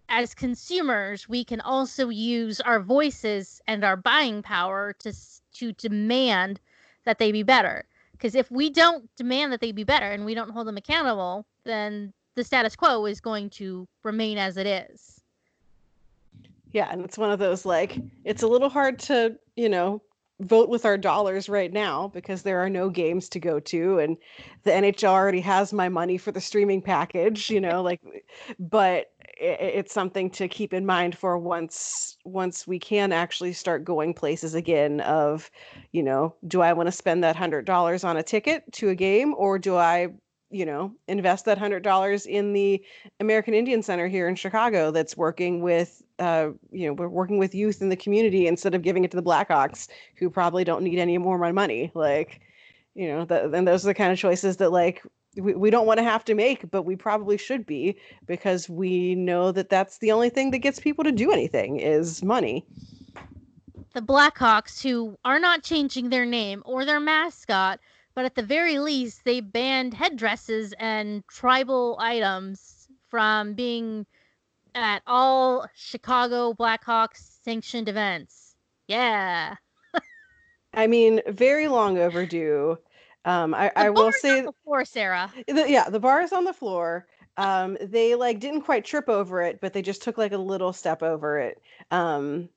[0.10, 5.14] as consumers we can also use our voices and our buying power to
[5.54, 6.60] to demand
[7.06, 10.34] that they be better because if we don't demand that they be better and we
[10.34, 15.22] don't hold them accountable then the status quo is going to remain as it is.
[16.72, 20.02] Yeah, and it's one of those like it's a little hard to, you know,
[20.40, 24.18] vote with our dollars right now because there are no games to go to and
[24.64, 28.02] the NHL already has my money for the streaming package, you know, like
[28.60, 34.14] but it's something to keep in mind for once once we can actually start going
[34.14, 35.50] places again of
[35.92, 38.96] you know do i want to spend that hundred dollars on a ticket to a
[38.96, 40.08] game or do i
[40.52, 42.84] you know invest that hundred dollars in the
[43.20, 47.56] american indian center here in chicago that's working with uh, you know we're working with
[47.56, 51.00] youth in the community instead of giving it to the blackhawks who probably don't need
[51.00, 52.40] any more my money like
[52.94, 55.02] you know that and those are the kind of choices that like
[55.36, 59.16] we, we don't want to have to make, but we probably should be because we
[59.16, 62.66] know that that's the only thing that gets people to do anything is money.
[63.94, 67.80] The Blackhawks, who are not changing their name or their mascot,
[68.16, 74.06] but at the very least, they banned headdresses and tribal items from being
[74.76, 78.56] at all Chicago Blackhawks sanctioned events.
[78.88, 79.56] Yeah.
[80.74, 82.78] I mean, very long overdue.
[83.26, 85.32] Um, I, I will say the floor, Sarah.
[85.48, 87.08] The, yeah, the bar is on the floor.
[87.38, 90.74] Um, they like didn't quite trip over it, but they just took like a little
[90.74, 91.62] step over it.
[91.90, 92.50] Um,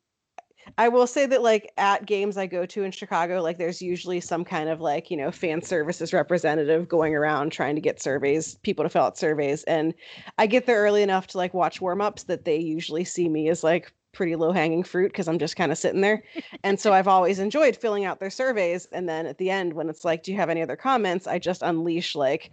[0.79, 4.20] I will say that like at games I go to in Chicago, like there's usually
[4.20, 8.57] some kind of like, you know, fan services representative going around trying to get surveys,
[8.57, 9.62] people to fill out surveys.
[9.64, 9.94] And
[10.38, 13.62] I get there early enough to like watch warm-ups that they usually see me as
[13.62, 16.24] like pretty low hanging fruit because I'm just kind of sitting there.
[16.64, 18.88] and so I've always enjoyed filling out their surveys.
[18.90, 21.26] And then at the end, when it's like, do you have any other comments?
[21.26, 22.50] I just unleash like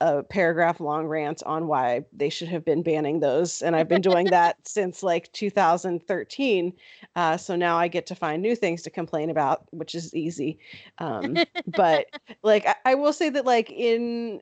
[0.00, 3.60] a paragraph long rant on why they should have been banning those.
[3.60, 6.72] And I've been doing that since like 2013.
[7.16, 10.58] Uh, so now I get to find new things to complain about, which is easy.
[10.98, 12.06] Um, but
[12.42, 14.40] like, I, I will say that like in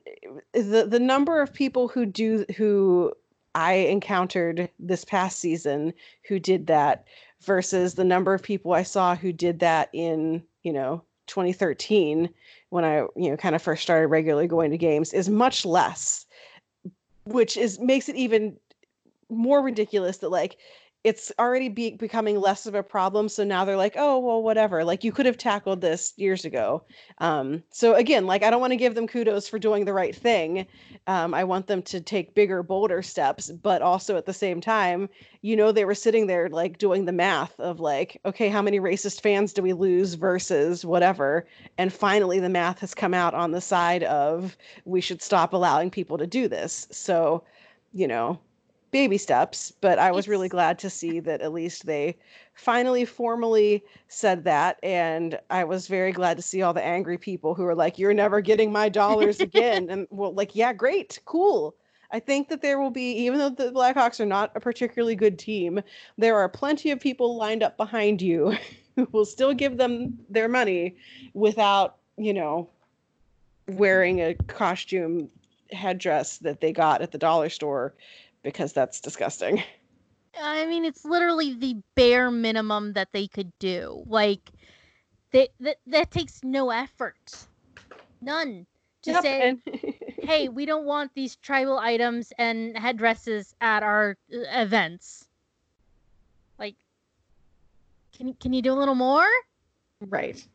[0.53, 3.11] the, the number of people who do, who
[3.59, 5.93] I encountered this past season
[6.29, 7.03] who did that
[7.41, 12.29] versus the number of people I saw who did that in, you know, 2013
[12.69, 16.25] when I, you know, kind of first started regularly going to games is much less,
[17.25, 18.55] which is makes it even
[19.29, 20.55] more ridiculous that like
[21.03, 24.83] it's already be- becoming less of a problem so now they're like oh well whatever
[24.83, 26.83] like you could have tackled this years ago.
[27.19, 30.15] Um, so again like i don't want to give them kudos for doing the right
[30.15, 30.67] thing
[31.07, 35.09] um, i want them to take bigger bolder steps but also at the same time
[35.41, 38.79] you know they were sitting there like doing the math of like okay how many
[38.79, 41.47] racist fans do we lose versus whatever?
[41.77, 45.89] And finally the math has come out on the side of we should stop allowing
[45.89, 46.87] people to do this.
[46.91, 47.43] So
[47.93, 48.39] you know
[48.91, 52.17] baby steps, but I was really glad to see that at least they
[52.53, 54.79] finally formally said that.
[54.83, 58.13] And I was very glad to see all the angry people who were like, You're
[58.13, 59.89] never getting my dollars again.
[59.89, 61.75] and well, like, yeah, great, cool.
[62.11, 65.37] I think that there will be, even though the Blackhawks are not a particularly good
[65.37, 65.79] team,
[66.17, 68.55] there are plenty of people lined up behind you
[68.95, 70.95] who will still give them their money
[71.33, 72.69] without, you know,
[73.67, 75.29] wearing a costume
[75.71, 77.93] headdress that they got at the dollar store
[78.43, 79.63] because that's disgusting.
[80.39, 84.03] I mean, it's literally the bare minimum that they could do.
[84.07, 84.51] Like,
[85.31, 87.45] they, that that takes no effort,
[88.21, 88.65] none,
[89.03, 89.61] to yep, say, and...
[90.23, 95.27] "Hey, we don't want these tribal items and headdresses at our uh, events."
[96.57, 96.75] Like,
[98.15, 99.27] can can you do a little more?
[100.01, 100.45] Right.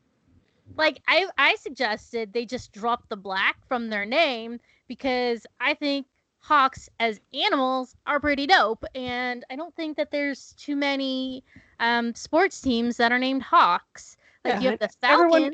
[0.77, 6.07] Like I I suggested they just drop the black from their name because I think
[6.45, 11.43] hawks as animals are pretty dope and i don't think that there's too many
[11.81, 14.17] um, sports teams that are named hawks.
[14.45, 15.45] Like yeah, you have the falcons everyone,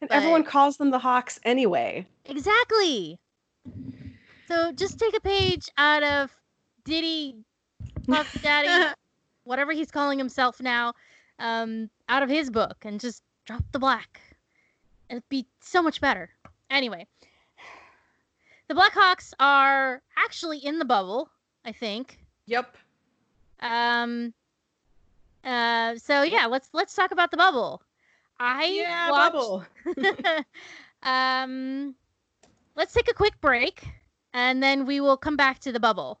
[0.00, 0.12] and but...
[0.12, 2.06] everyone calls them the hawks anyway.
[2.26, 3.18] Exactly.
[4.48, 6.34] So just take a page out of
[6.84, 7.36] diddy
[8.08, 8.92] puff daddy
[9.44, 10.94] whatever he's calling himself now
[11.38, 14.20] um, out of his book and just drop the black.
[15.08, 16.30] It'd be so much better.
[16.70, 17.06] Anyway
[18.70, 21.28] the Blackhawks are actually in the bubble,
[21.64, 22.20] I think.
[22.46, 22.76] Yep.
[23.58, 24.32] Um.
[25.42, 25.96] Uh.
[25.96, 27.82] So yeah, let's let's talk about the bubble.
[28.38, 29.32] I yeah watched...
[29.32, 29.64] bubble.
[31.02, 31.96] um.
[32.76, 33.88] Let's take a quick break,
[34.32, 36.20] and then we will come back to the bubble.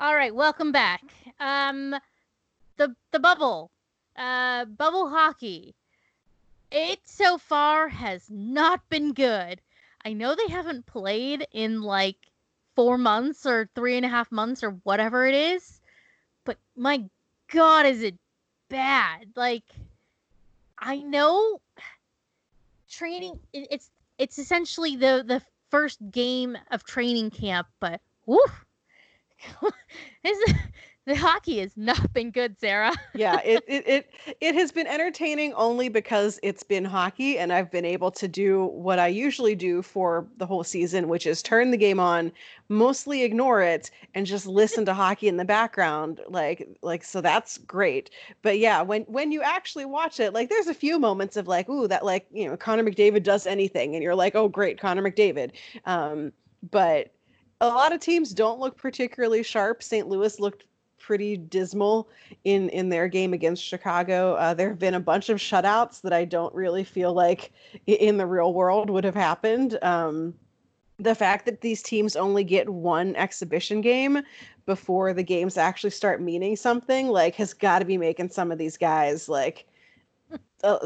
[0.00, 1.02] All right, welcome back.
[1.40, 1.94] Um,
[2.76, 3.70] the the bubble,
[4.16, 5.74] uh, bubble hockey.
[6.70, 9.60] It so far has not been good.
[10.04, 12.16] I know they haven't played in like
[12.76, 15.80] four months or three and a half months or whatever it is.
[16.44, 17.04] But my
[17.52, 18.14] God, is it
[18.68, 19.28] bad?
[19.34, 19.64] Like,
[20.78, 21.60] I know
[22.88, 23.40] training.
[23.52, 28.64] it- It's it's essentially the the first game of training camp, but woof,
[30.24, 30.54] this,
[31.08, 32.92] the hockey has not been good, Sarah.
[33.14, 34.10] yeah, it, it it
[34.40, 38.66] it has been entertaining only because it's been hockey and I've been able to do
[38.66, 42.30] what I usually do for the whole season, which is turn the game on,
[42.68, 46.20] mostly ignore it, and just listen to hockey in the background.
[46.28, 48.10] Like like so that's great.
[48.42, 51.70] But yeah, when when you actually watch it, like there's a few moments of like,
[51.70, 55.02] ooh, that like, you know, Connor McDavid does anything, and you're like, oh great, Connor
[55.02, 55.52] McDavid.
[55.86, 56.32] Um,
[56.70, 57.14] but
[57.60, 59.82] a lot of teams don't look particularly sharp.
[59.82, 60.08] St.
[60.08, 60.64] Louis looked
[60.98, 62.08] pretty dismal
[62.44, 64.34] in in their game against Chicago.
[64.34, 67.52] Uh, there have been a bunch of shutouts that I don't really feel like
[67.86, 69.78] in the real world would have happened.
[69.82, 70.34] Um,
[70.98, 74.20] the fact that these teams only get one exhibition game
[74.66, 78.58] before the games actually start meaning something like has got to be making some of
[78.58, 79.66] these guys like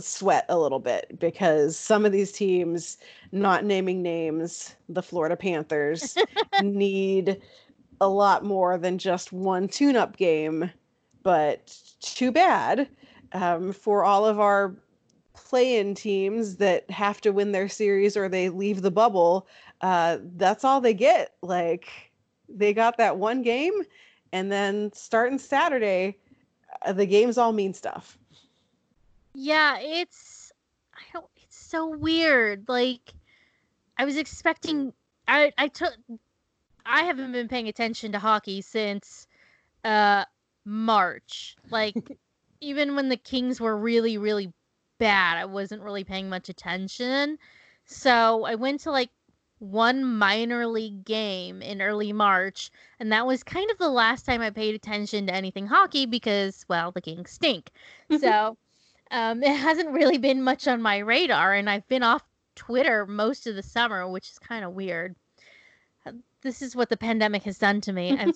[0.01, 2.99] sweat a little bit because some of these teams
[3.33, 6.17] not naming names the florida panthers
[6.63, 7.41] need
[8.03, 10.71] a lot more than just one tune-up game.
[11.23, 12.89] But too bad
[13.33, 14.75] um, for all of our
[15.35, 19.47] play-in teams that have to win their series or they leave the bubble
[19.81, 21.35] uh, that's all they get.
[21.43, 21.89] Like
[22.49, 23.73] they got that one game
[24.33, 26.19] and then starting saturday
[26.85, 28.19] uh, the games all mean stuff
[29.35, 30.53] Yeah, it's
[30.95, 32.69] I don't it's so weird.
[32.69, 33.15] Like
[33.99, 34.93] I was expecting
[35.29, 35.95] I I took
[36.87, 39.27] I haven't been paying attention to hockey since
[39.85, 40.25] uh
[40.65, 41.57] March.
[41.71, 41.97] Like
[42.61, 44.53] even when the Kings were really really
[44.99, 47.39] bad, I wasn't really paying much attention.
[47.87, 49.11] So I went to like
[49.59, 54.41] one minor league game in early March, and that was kind of the last time
[54.41, 57.71] I paid attention to anything hockey because, well, the Kings stink.
[58.21, 58.57] So
[59.13, 62.25] um, it hasn't really been much on my radar, and I've been off
[62.57, 65.15] Twitter most of the summer, which is kind of weird.
[66.07, 68.13] Uh, This is what the pandemic has done to me.
[68.19, 68.35] I've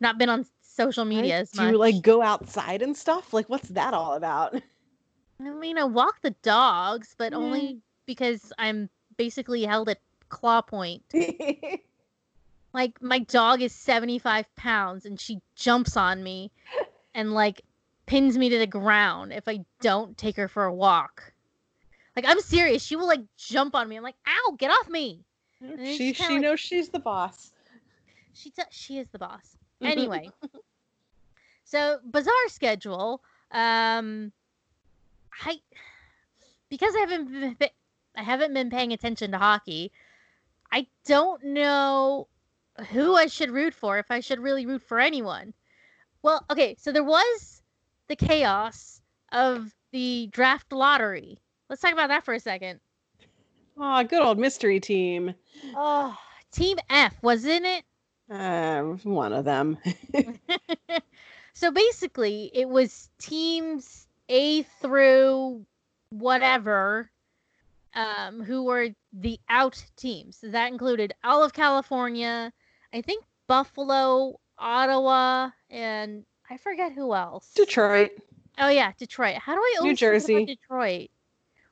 [0.00, 1.42] not been on social media Right?
[1.42, 4.54] as do you like go outside and stuff like what's that all about
[5.40, 7.38] I mean, I walk the dogs, but Yeah.
[7.38, 9.98] only because I'm basically held at
[10.28, 11.02] claw point.
[12.72, 16.52] Like my dog is 75 pounds and she jumps on me
[17.14, 17.62] and like
[18.10, 21.32] pins me to the ground if I don't take her for a walk.
[22.16, 22.82] Like I'm serious.
[22.82, 23.96] She will like jump on me.
[23.96, 25.24] I'm like, ow, get off me.
[25.84, 27.52] she she like- knows she's the boss
[28.34, 29.56] She t- she is the boss.
[29.82, 30.28] Anyway.
[31.64, 33.22] so bizarre schedule.
[33.52, 34.32] Um
[35.46, 35.60] I
[36.68, 37.70] because I haven't been,
[38.16, 39.92] I haven't been paying attention to hockey.
[40.72, 42.26] I don't know
[42.90, 45.54] who I should root for if I should really root for anyone.
[46.22, 47.59] Well, okay, so there was
[48.10, 49.00] the chaos
[49.32, 51.38] of the draft lottery.
[51.68, 52.80] Let's talk about that for a second.
[53.78, 55.34] oh good old mystery team
[55.74, 56.16] Oh,
[56.52, 57.84] Team F, wasn't it?
[58.30, 59.78] uh, one of them
[61.54, 65.64] so basically, it was teams A through
[66.10, 67.10] whatever
[67.94, 70.38] um, who were the out teams.
[70.38, 72.52] So that included all of California,
[72.92, 77.52] I think Buffalo, Ottawa, and I forget who else.
[77.54, 78.10] detroit
[78.58, 79.36] Oh yeah, Detroit.
[79.36, 80.44] How do I New always forget about Jersey.
[80.46, 81.10] Detroit?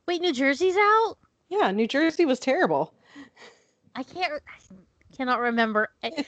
[0.06, 1.16] Wait, New Jersey's out?
[1.50, 2.92] yeah new jersey was terrible
[3.96, 4.32] I can't.
[4.46, 5.88] I cannot remember.
[6.04, 6.24] I-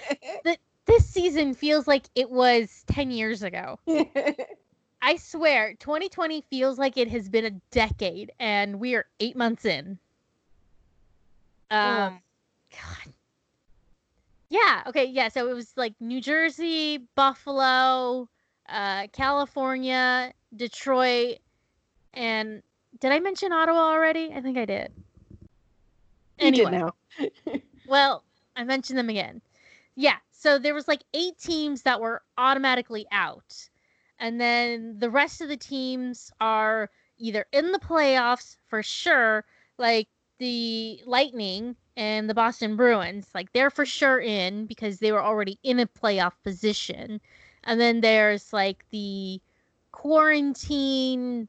[0.87, 3.79] This season feels like it was ten years ago.
[5.03, 9.65] I swear, 2020 feels like it has been a decade, and we are eight months
[9.65, 9.99] in.
[11.71, 12.21] Um,
[12.73, 13.13] God.
[14.49, 14.83] Yeah.
[14.89, 15.05] Okay.
[15.05, 15.29] Yeah.
[15.29, 18.29] So it was like New Jersey, Buffalo,
[18.71, 21.39] uh, California, Detroit,
[22.15, 22.63] and
[22.99, 24.33] did I mention Ottawa already?
[24.35, 24.93] I think I did.
[26.41, 26.95] You did Anyway, now.
[27.87, 28.25] well,
[28.57, 29.41] I mentioned them again.
[29.95, 33.69] Yeah, so there was like eight teams that were automatically out.
[34.19, 39.45] And then the rest of the teams are either in the playoffs for sure,
[39.79, 40.09] like
[40.39, 45.59] the Lightning and the Boston Bruins, like they're for sure in because they were already
[45.63, 47.21] in a playoff position.
[47.71, 49.41] And then there's like the
[49.93, 51.47] quarantine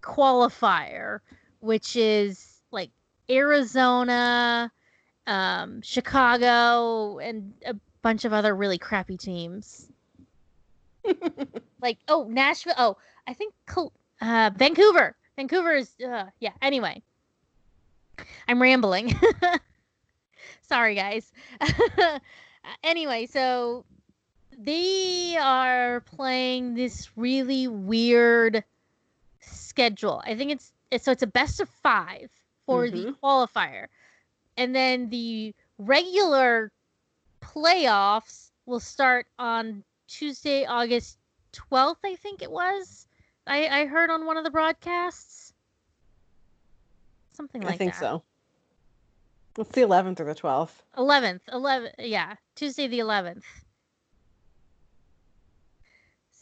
[0.00, 1.18] qualifier,
[1.60, 2.88] which is like
[3.28, 4.72] Arizona,
[5.26, 9.90] um, Chicago, and a bunch of other really crappy teams.
[11.82, 12.72] like oh Nashville.
[12.78, 12.96] Oh,
[13.26, 13.52] I think
[14.22, 15.14] uh, Vancouver.
[15.36, 16.52] Vancouver is uh, yeah.
[16.62, 17.02] Anyway,
[18.48, 19.14] I'm rambling.
[20.62, 21.30] Sorry, guys.
[22.82, 23.84] anyway, so
[24.58, 28.64] they are playing this really weird
[29.40, 30.22] schedule.
[30.24, 32.30] I think it's, it's so it's a best of five
[32.66, 33.16] for the Mhm.
[33.22, 33.88] qualifier,
[34.56, 36.70] and then the regular
[37.40, 41.18] playoffs will start on Tuesday, August
[41.52, 42.00] twelfth.
[42.04, 43.06] I think it was.
[43.46, 45.52] I I heard on one of the broadcasts.
[47.32, 47.74] Something like that.
[47.74, 48.00] I think that.
[48.00, 48.22] so.
[49.58, 50.82] It's the 11th or the 12th.
[50.96, 53.44] 11th 11 yeah tuesday the 11th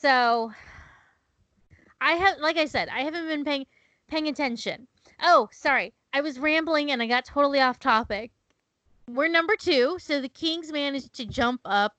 [0.00, 0.52] so
[2.00, 3.66] i have like i said i haven't been paying
[4.10, 4.88] paying attention.
[5.22, 5.94] Oh sorry.
[6.12, 8.32] I was rambling and i got totally off topic.
[9.08, 11.94] We're number two so the kings managed to jump up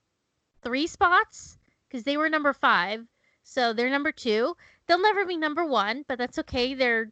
[0.61, 3.05] three spots because they were number five
[3.43, 4.55] so they're number two.
[4.87, 6.73] They'll never be number one but that's okay.
[6.73, 7.11] They're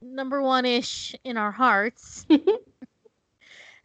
[0.00, 2.26] number one-ish in our hearts.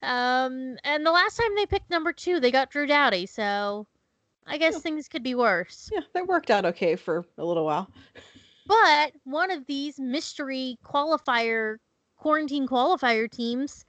[0.01, 3.25] Um, and the last time they picked number two, they got Drew Doughty.
[3.25, 3.87] So
[4.47, 4.79] I guess Yeah.
[4.79, 5.89] things could be worse.
[5.91, 7.89] Yeah, that worked out okay for a little while.
[8.67, 11.77] But one of these mystery qualifier,
[12.17, 13.85] quarantine qualifier teams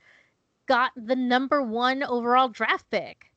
[0.66, 3.30] got the number one overall draft pick.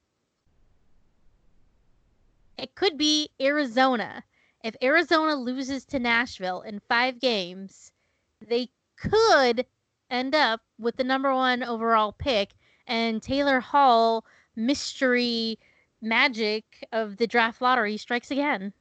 [2.58, 4.24] It could be Arizona.
[4.64, 7.92] If Arizona loses to Nashville in five games,
[8.46, 9.66] they could
[10.10, 12.50] end up with the number one overall pick
[12.88, 15.58] and Taylor Hall mystery
[16.02, 18.74] magic of the draft lottery strikes again.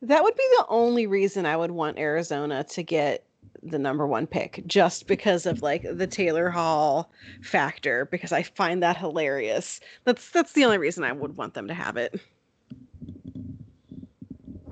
[0.00, 3.24] That would be the only reason I would want Arizona to get
[3.62, 7.10] the number one pick, just because of like the Taylor Hall
[7.42, 9.78] factor, because I find that hilarious.
[10.04, 12.20] That's that's the only reason I would want them to have it.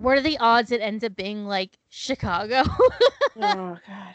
[0.01, 2.62] What are the odds it ends up being like Chicago?
[3.36, 4.14] oh god.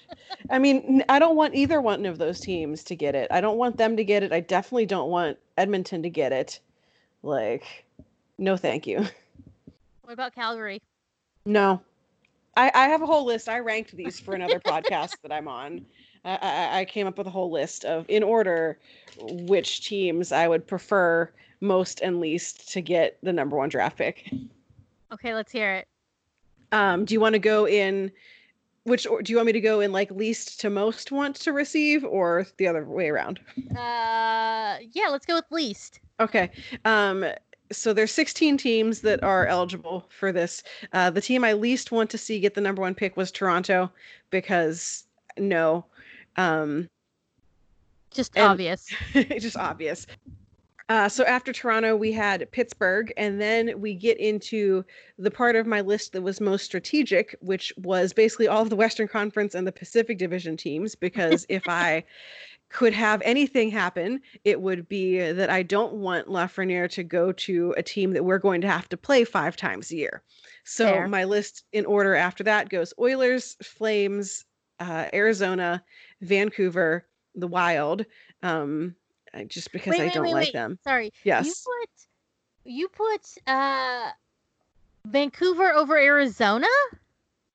[0.50, 3.28] I mean, I don't want either one of those teams to get it.
[3.32, 4.34] I don't want them to get it.
[4.34, 6.60] I definitely don't want Edmonton to get it.
[7.22, 7.86] Like,
[8.40, 9.06] no, thank you.
[10.02, 10.82] what about Calgary?
[11.46, 11.80] No,
[12.58, 13.48] I, I have a whole list.
[13.48, 15.86] I ranked these for another podcast that I'm on.
[16.24, 18.80] I, I, I came up with a whole list of, in order,
[19.20, 21.30] which teams I would prefer
[21.62, 24.32] most and least to get the number one draft pick.
[25.12, 25.88] Okay, let's hear it.
[26.72, 28.12] Um, do you want to go in?
[28.84, 31.54] Which or do you want me to go in like least to most want to
[31.54, 33.40] receive, or the other way around?
[33.72, 36.02] Uh, yeah, let's go with least.
[36.20, 36.52] Okay.
[36.86, 37.26] Um,
[37.72, 40.62] so there's 16 teams that are eligible for this.
[40.94, 43.92] Uh, the team I least want to see get the number one pick was Toronto
[44.30, 45.06] because
[45.38, 45.86] no,
[46.38, 46.88] um,
[48.12, 48.88] Just obvious.
[49.14, 50.06] just obvious.
[50.88, 54.86] Uh, so after Toronto, we had Pittsburgh, and then we get into
[55.18, 58.76] the part of my list that was most strategic, which was basically all of the
[58.76, 60.94] Western Conference and the Pacific Division teams.
[60.94, 62.04] Because if I
[62.70, 67.74] could have anything happen, it would be that I don't want Lafreniere to go to
[67.78, 70.22] a team that we're going to have to play five times a year.
[70.66, 71.08] So Fair.
[71.08, 74.46] my list in order after that goes Oilers, Flames,
[74.80, 75.84] uh, Arizona,
[76.22, 78.06] Vancouver, the Wild.
[78.44, 78.96] Um,
[79.44, 80.80] just because Wait, I wait, don't wait, like them.
[80.84, 81.06] Sorry.
[81.06, 81.64] You Yes.
[81.66, 81.90] put
[82.64, 84.10] you put uh
[85.06, 86.68] Vancouver over Arizona?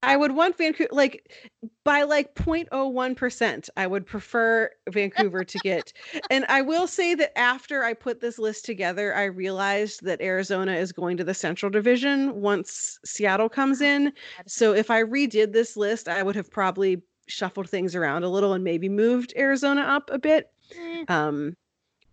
[0.02, 1.30] I would want Vancouver like
[1.84, 3.68] by like 0.01%.
[3.76, 5.92] I would prefer Vancouver to get.
[6.30, 10.72] And I will say that after I put this list together, I realized that Arizona
[10.74, 14.12] is going to the Central Division once Seattle comes in.
[14.46, 18.54] So if I redid this list, I would have probably shuffled things around a little
[18.54, 20.50] and maybe moved Arizona up a bit.
[20.74, 21.56] Eh, um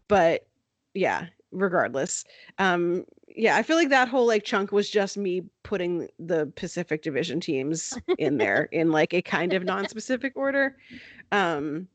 [0.08, 0.48] but
[0.94, 2.24] yeah regardless.
[2.58, 3.06] Um
[3.36, 7.40] yeah i feel like that whole like chunk was just me putting the pacific division
[7.40, 10.76] teams in there in like a kind of non-specific order.
[11.32, 11.88] Um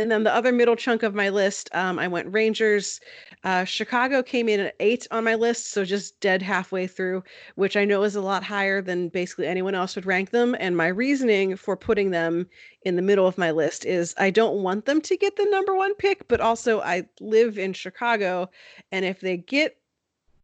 [0.00, 3.00] and then the other middle chunk of my list um i went rangers
[3.44, 7.22] uh chicago came in at eight on my list so just dead halfway through
[7.54, 10.76] which i know is a lot higher than basically anyone else would rank them and
[10.76, 12.46] my reasoning for putting them
[12.82, 15.74] in the middle of my list is I don't want them to get the number
[15.74, 18.50] one pick, but also I live in Chicago,
[18.90, 19.76] and if they get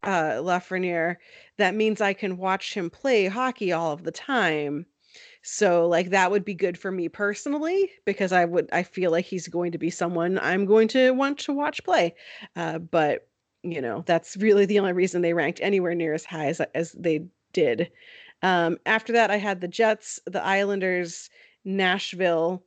[0.03, 1.17] uh, Lafreniere,
[1.57, 4.85] that means I can watch him play hockey all of the time.
[5.49, 9.23] So like that would be good for me personally because I would I feel like
[9.23, 12.15] he's going to be someone I'm going to want to watch play.
[12.57, 13.29] Uh, but
[13.63, 16.91] you know that's really the only reason they ranked anywhere near as high as as
[16.91, 17.89] they did.
[18.41, 21.29] Um, after that, I had the Jets, the Islanders,
[21.63, 22.61] Nashville,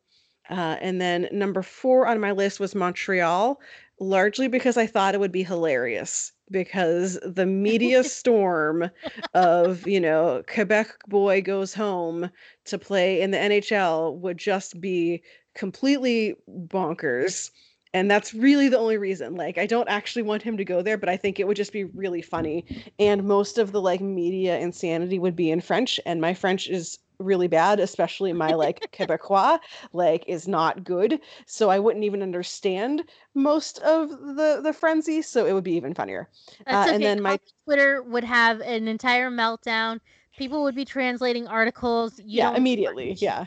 [0.48, 3.60] uh, and then number four on my list was Montreal,
[4.00, 8.90] largely because I thought it would be hilarious because the media storm
[9.34, 12.30] of, you know, Quebec boy goes home
[12.64, 15.22] to play in the NHL would just be
[15.54, 17.50] completely bonkers.
[17.94, 20.96] And that's really the only reason like i don't actually want him to go there
[20.96, 22.64] but i think it would just be really funny
[22.98, 26.98] and most of the like media insanity would be in french and my french is
[27.18, 29.58] really bad especially my like quebecois
[29.92, 33.02] like is not good so i wouldn't even understand
[33.34, 36.28] most of the the frenzy so it would be even funnier
[36.66, 36.96] That's Uh, okay.
[36.96, 40.00] and then my Twitter would have an entire meltdown.
[40.36, 42.18] People would be translating articles.
[42.32, 43.44] You yeah immediately yeah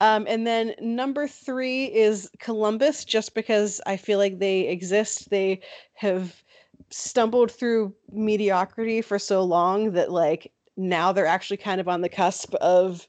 [0.00, 5.60] um and then number three is columbus just because i feel like they exist they
[5.94, 6.42] have
[6.90, 12.08] stumbled through mediocrity for so long that like now they're actually kind of on the
[12.08, 13.06] cusp of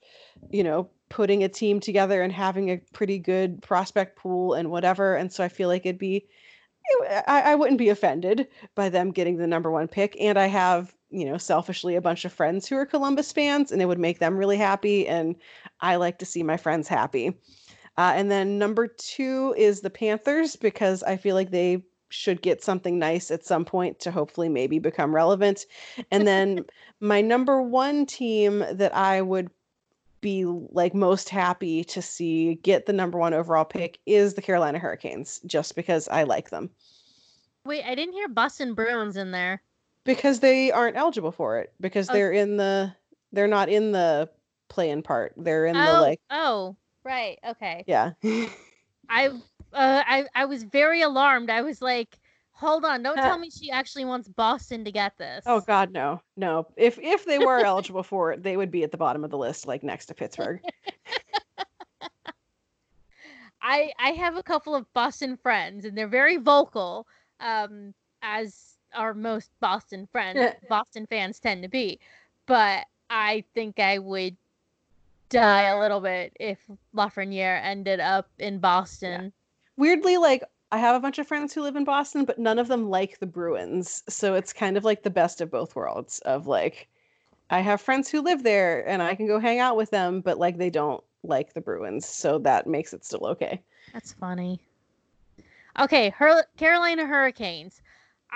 [0.49, 5.16] you know putting a team together and having a pretty good prospect pool and whatever
[5.16, 6.26] and so i feel like it'd be
[7.28, 10.16] I, I wouldn't be offended by them getting the number one pick.
[10.20, 13.82] And I have, you know, selfishly a bunch of friends who are Columbus fans, and
[13.82, 15.08] it would make them really happy.
[15.08, 15.36] And
[15.82, 17.38] I like to see my friends happy.
[17.97, 22.64] Uh, and then number two is the Panthers because I feel like they should get
[22.64, 25.66] something nice at some point to hopefully maybe become relevant.
[26.12, 26.66] And then
[26.99, 29.49] my number one team that I would
[30.22, 34.80] be like most happy to see get the number one overall pick is the Carolina
[34.80, 36.70] Hurricanes, just because I like them.
[37.66, 39.62] Wait, I didn't hear Boston Bruins in there.
[40.06, 41.74] Because they aren't eligible for it.
[41.82, 42.14] Because Oh.
[42.14, 42.93] they're in the
[43.34, 44.30] they're not in the
[44.70, 45.34] play-in part.
[45.36, 47.38] They're in the oh, like oh, right.
[47.49, 47.84] Okay.
[47.88, 48.12] yeah.
[49.10, 49.32] I, uh,
[49.74, 51.49] I, I was very alarmed.
[51.51, 52.18] I was like,
[52.53, 55.43] hold on, don't Uh, tell me she actually wants Boston to get this.
[55.45, 56.22] oh god no.
[56.38, 56.66] No.
[56.78, 59.38] If if they were eligible for it, they would be at the bottom of the
[59.38, 60.62] list like next to Pittsburgh.
[63.62, 67.08] I I have a couple of Boston friends and they're very vocal,
[67.39, 71.99] um, as are most Boston friends, Boston fans tend to be.
[72.45, 74.35] But I think I would
[75.29, 76.59] die a little bit if
[76.95, 79.31] Lafreniere ended up in Boston.
[79.77, 82.67] Weirdly like I have a bunch of friends who live in Boston, but none of
[82.67, 84.03] them like the Bruins.
[84.09, 86.87] So it's kind of like the best of both worlds of like
[87.49, 90.39] I have friends who live there and I can go hang out with them, but
[90.39, 92.05] like they don't like the Bruins.
[92.05, 93.61] So that makes it still okay.
[93.93, 94.59] That's funny.
[95.79, 97.81] Okay, Hur- Carolina Hurricanes.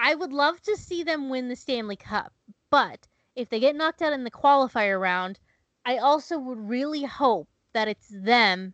[0.01, 2.31] I would love to see them win the Stanley Cup,
[2.69, 5.39] but if they get knocked out in the qualifier round,
[5.85, 8.73] I also would really hope that it's them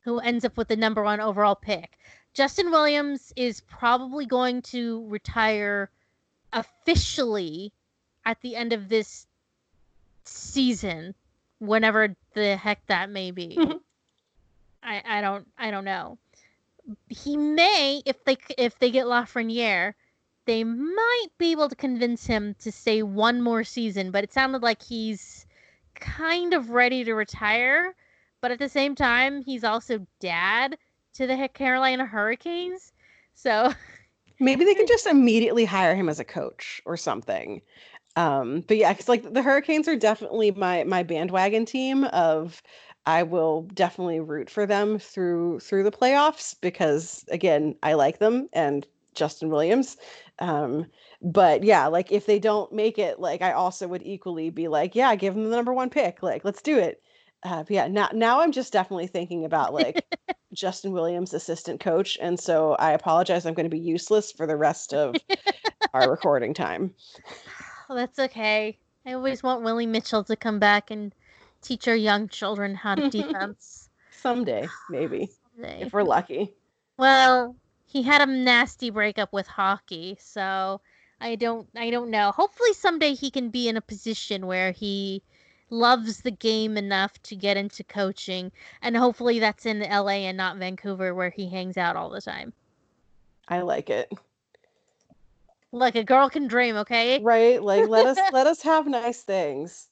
[0.00, 1.98] who ends up with the number one overall pick.
[2.34, 5.90] Justin Williams is probably going to retire
[6.52, 7.72] officially
[8.26, 9.26] at the end of this
[10.24, 11.14] season,
[11.58, 13.56] whenever the heck that may be.
[14.82, 16.18] I, I don't I don't know.
[17.08, 19.94] He may if they if they get Lafreniere,
[20.46, 24.10] they might be able to convince him to stay one more season.
[24.10, 25.46] But it sounded like he's
[25.94, 27.94] kind of ready to retire.
[28.40, 30.78] But at the same time, he's also dad
[31.14, 32.92] to the Carolina Hurricanes.
[33.34, 33.72] So
[34.40, 37.62] Maybe they can just immediately hire him as a coach or something.
[38.16, 42.62] Um, but yeah, because like the Hurricanes are definitely my my bandwagon team of
[43.04, 48.48] I will definitely root for them through through the playoffs because again, I like them
[48.52, 48.86] and
[49.16, 49.96] Justin Williams.
[50.38, 50.86] Um,
[51.22, 54.94] but yeah, like if they don't make it, like I also would equally be like,
[54.94, 56.22] yeah, give them the number one pick.
[56.22, 57.02] Like, let's do it.
[57.42, 60.04] Uh, but yeah, now now I'm just definitely thinking about like
[60.52, 63.46] Justin Williams, assistant coach, and so I apologize.
[63.46, 65.16] I'm going to be useless for the rest of
[65.92, 66.94] our recording time.
[67.88, 68.78] that's okay.
[69.04, 71.14] I always want Willie Mitchell to come back and
[71.62, 73.88] teach our young children how to defense.
[74.10, 75.82] Someday, maybe, someday.
[75.82, 76.54] if we're lucky.
[76.96, 77.54] Well,
[77.86, 80.80] he had a nasty breakup with hockey, so
[81.20, 82.32] I don't I don't know.
[82.32, 85.22] Hopefully someday he can be in a position where he
[85.70, 90.58] loves the game enough to get into coaching and hopefully that's in LA and not
[90.58, 92.52] Vancouver where he hangs out all the time.
[93.48, 94.12] I like it.
[95.72, 97.20] Like a girl can dream, okay?
[97.20, 97.62] Right?
[97.62, 99.88] Like let us let us have nice things.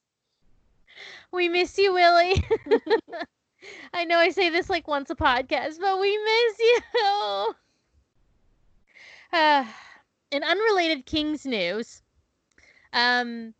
[1.32, 2.44] We miss you, Willie.
[3.94, 7.54] I know I say this like once a podcast, but we miss you.
[9.34, 9.64] Uh,
[10.30, 12.02] in unrelated Kings news,
[12.92, 13.52] um,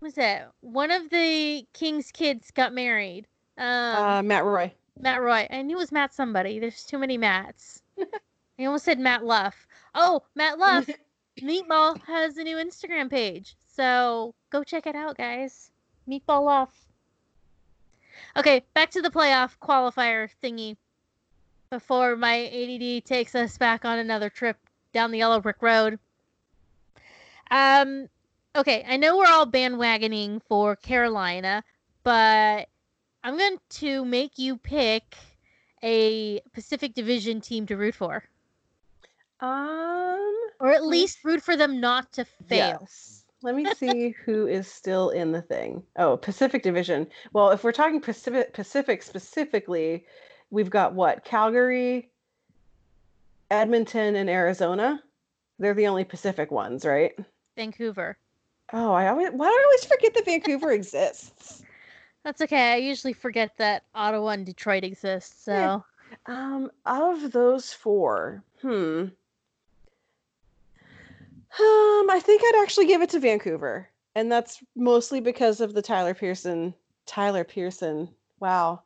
[0.00, 0.50] what's that?
[0.60, 3.26] One of the King's kids got married.
[3.56, 3.64] Um,
[3.96, 4.70] Uh, Matt Roy.
[4.98, 5.46] Matt Roy.
[5.50, 6.58] I knew it was Matt somebody.
[6.58, 7.80] There's too many Matts.
[7.98, 9.66] I almost said Matt Luff.
[9.94, 10.86] Oh, Matt Luff.
[11.40, 13.56] Meatball has a new Instagram page.
[13.74, 15.70] So go check it out, guys.
[16.06, 16.86] Meatball Luff.
[18.36, 20.76] Okay, back to the playoff qualifier thingy.
[21.70, 24.58] Before my ADD takes us back on another trip
[24.92, 25.98] down the yellow brick road.
[27.50, 28.08] Um,
[28.54, 31.64] okay, I know we're all bandwagoning for Carolina,
[32.02, 32.68] but
[33.24, 35.16] I'm going to make you pick
[35.82, 38.24] a Pacific Division team to root for.
[39.40, 42.78] Um, or at least root for them not to fail.
[42.80, 43.24] yes.
[43.42, 45.82] Let me see who is still in the thing.
[45.96, 47.06] Oh, Pacific Division.
[47.32, 50.04] Well, if we're talking Pacific Pacific specifically,
[50.50, 51.24] we've got what?
[51.24, 52.10] Calgary,
[53.50, 55.02] Edmonton, and Arizona.
[55.58, 57.12] They're the only Pacific ones, right?
[57.56, 58.16] Vancouver.
[58.72, 61.62] Oh, I always why do I always forget that Vancouver exists?
[62.24, 62.72] That's okay.
[62.72, 65.44] I usually forget that Ottawa and Detroit exist.
[65.44, 65.80] So Yeah.
[66.26, 69.06] Um, of those four, hmm.
[71.58, 73.88] Um, I think I'd actually give it to Vancouver.
[74.14, 76.74] And that's mostly because of the Tyler Pearson,
[77.06, 78.08] Tyler Pearson.
[78.38, 78.82] Wow.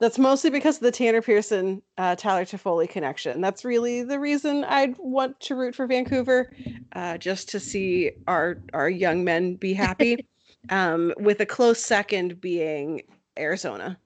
[0.00, 3.40] That's mostly because of the Tanner Pearson, uh, Tyler Toffoli connection.
[3.40, 6.52] That's really the reason I'd want to root for Vancouver,
[6.92, 10.24] uh, just to see our our young men be happy.
[10.70, 13.02] um, with a close second being
[13.38, 13.98] Arizona.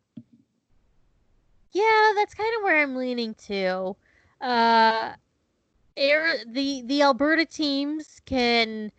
[1.73, 3.97] yeah, that's kind of where I'm leaning to.
[4.41, 5.13] Uh,
[5.97, 8.91] air the the Alberta teams can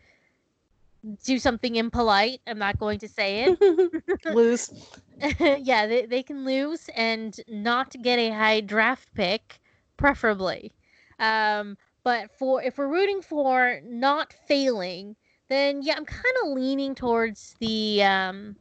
[1.24, 2.42] do something impolite.
[2.48, 4.26] I'm not going to say it.
[4.34, 4.72] Lose.
[5.40, 9.60] yeah, they, they can lose and not get a high draft pick,
[9.98, 10.74] preferably.
[11.20, 15.16] Um, but for if we're rooting for not failing,
[15.48, 18.04] then yeah, I'm kind of leaning towards the.
[18.04, 18.56] Um,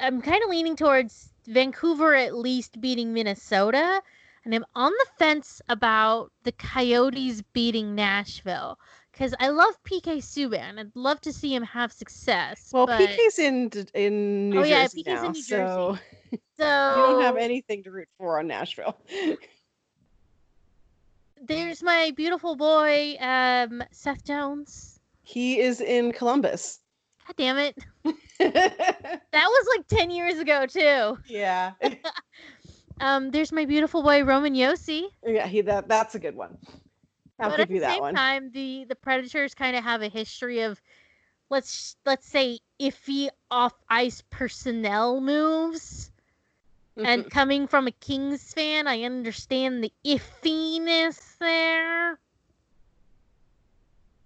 [0.00, 4.02] I'm kind of leaning towards Vancouver at least beating Minnesota,
[4.44, 8.78] and I'm on the fence about the Coyotes beating Nashville
[9.20, 10.78] because I love PK Subban.
[10.78, 12.70] I'd love to see him have success.
[12.72, 12.98] Well, but...
[12.98, 15.98] PK's in in New Oh, yeah, Jersey PK's in now, New so
[16.58, 18.96] So you don't have anything to root for on Nashville.
[21.42, 25.00] there's my beautiful boy, um, Seth Jones.
[25.22, 26.80] he is in Columbus.
[27.26, 27.76] God damn it.
[28.38, 31.18] That was like 10 years ago, too.
[31.26, 31.72] yeah,
[33.00, 35.08] Um, there's my beautiful boy, Roman Josi.
[35.26, 36.56] yeah, he that that's a good one.
[37.40, 38.14] I'll but at the same one.
[38.14, 40.80] time, the, the Predators kind of have a history of,
[41.48, 46.10] let's let's say, iffy off ice personnel moves.
[46.96, 52.18] and coming from a Kings fan, I understand the iffiness there.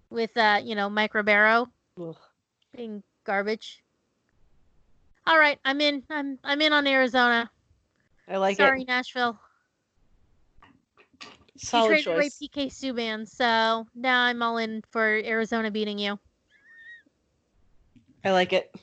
[0.09, 1.67] With uh, you know, Mike Ribeiro
[1.99, 2.17] Ugh.
[2.75, 3.81] being garbage.
[5.27, 6.03] All right, I'm in.
[6.09, 7.49] I'm I'm in on Arizona.
[8.27, 8.71] I like Sorry, it.
[8.71, 9.39] Sorry, Nashville.
[11.55, 12.39] You Solid traded away choice.
[12.41, 16.19] PK Subban, so now I'm all in for Arizona beating you.
[18.25, 18.75] I like it.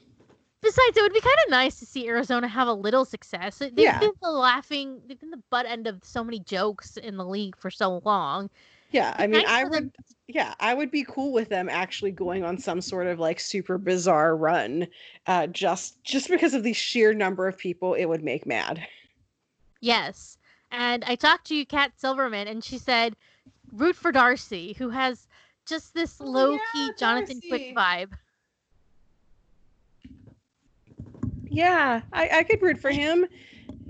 [0.63, 3.59] Besides, it would be kind of nice to see Arizona have a little success.
[3.59, 3.99] They've Yeah.
[3.99, 7.57] been the laughing, they've been the butt end of so many jokes in the league
[7.57, 8.49] for so long.
[8.91, 9.93] Yeah, I mean, nice I for them would.
[10.29, 13.77] Yeah, I would be cool with them actually going on some sort of like super
[13.77, 14.87] bizarre run,
[15.27, 18.87] uh, just just because of the sheer number of people it would make mad.
[19.81, 20.39] Yes.
[20.73, 23.15] And I talked to you, Kat Silverman and she said
[23.73, 25.29] root for Darcy, who has
[25.67, 28.13] just this Oh, low key yeah, Jonathan Quick vibe.
[31.49, 33.27] Yeah, I, I could root for him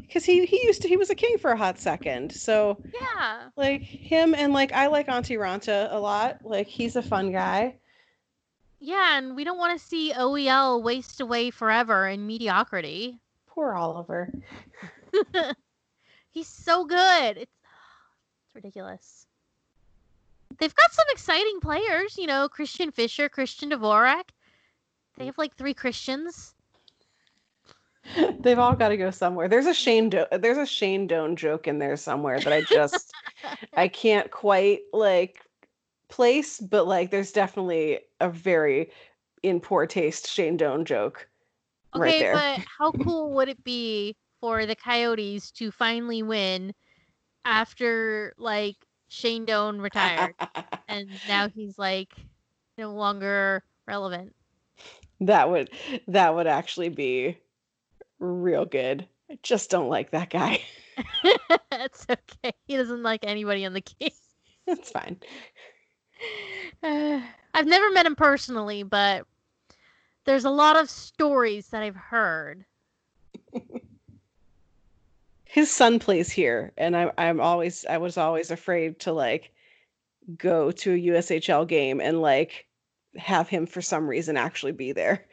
[0.00, 2.32] because he he used to he was a king for a hot second.
[2.32, 3.48] So Yeah.
[3.56, 6.38] like him and like I like Antti Raanta a lot.
[6.44, 7.76] Like he's a fun guy.
[8.80, 13.20] Yeah, and we don't want to see OEL waste away forever in mediocrity.
[13.46, 14.32] Poor Oliver.
[16.32, 17.36] He's so good.
[17.36, 17.52] It's,
[18.46, 19.26] it's ridiculous.
[20.58, 24.30] They've got some exciting players, you know, Christian Fischer, Christian Dvorak.
[25.16, 26.54] They have like three Christians.
[28.40, 29.48] They've all got to go somewhere.
[29.48, 33.12] There's a Shane Do- there's a Shane Doan joke in there somewhere that I just
[33.76, 35.40] I can't quite like
[36.08, 38.90] place, but like there's definitely a very
[39.42, 41.28] in poor taste Shane Doan joke
[41.94, 42.34] right Okay, there.
[42.34, 46.74] but how cool would it be for the Coyotes to finally win
[47.44, 48.76] after like
[49.08, 50.34] Shane Doan retired
[50.88, 52.12] and now he's like
[52.76, 54.34] no longer relevant?
[55.20, 55.70] that would
[56.08, 57.38] that would actually be
[58.18, 59.06] real good.
[59.30, 60.60] I just don't like that guy.
[61.70, 62.52] That's okay.
[62.66, 64.10] He doesn't like anybody on the team.
[64.66, 65.18] That's fine.
[66.82, 67.20] Uh,
[67.54, 69.24] I've never met him personally, but
[70.24, 72.64] there's a lot of stories that I've heard.
[75.52, 79.52] His son plays here, and I'm I'm always I was always afraid to like
[80.38, 82.66] go to a USHL game and like
[83.18, 85.26] have him for some reason actually be there.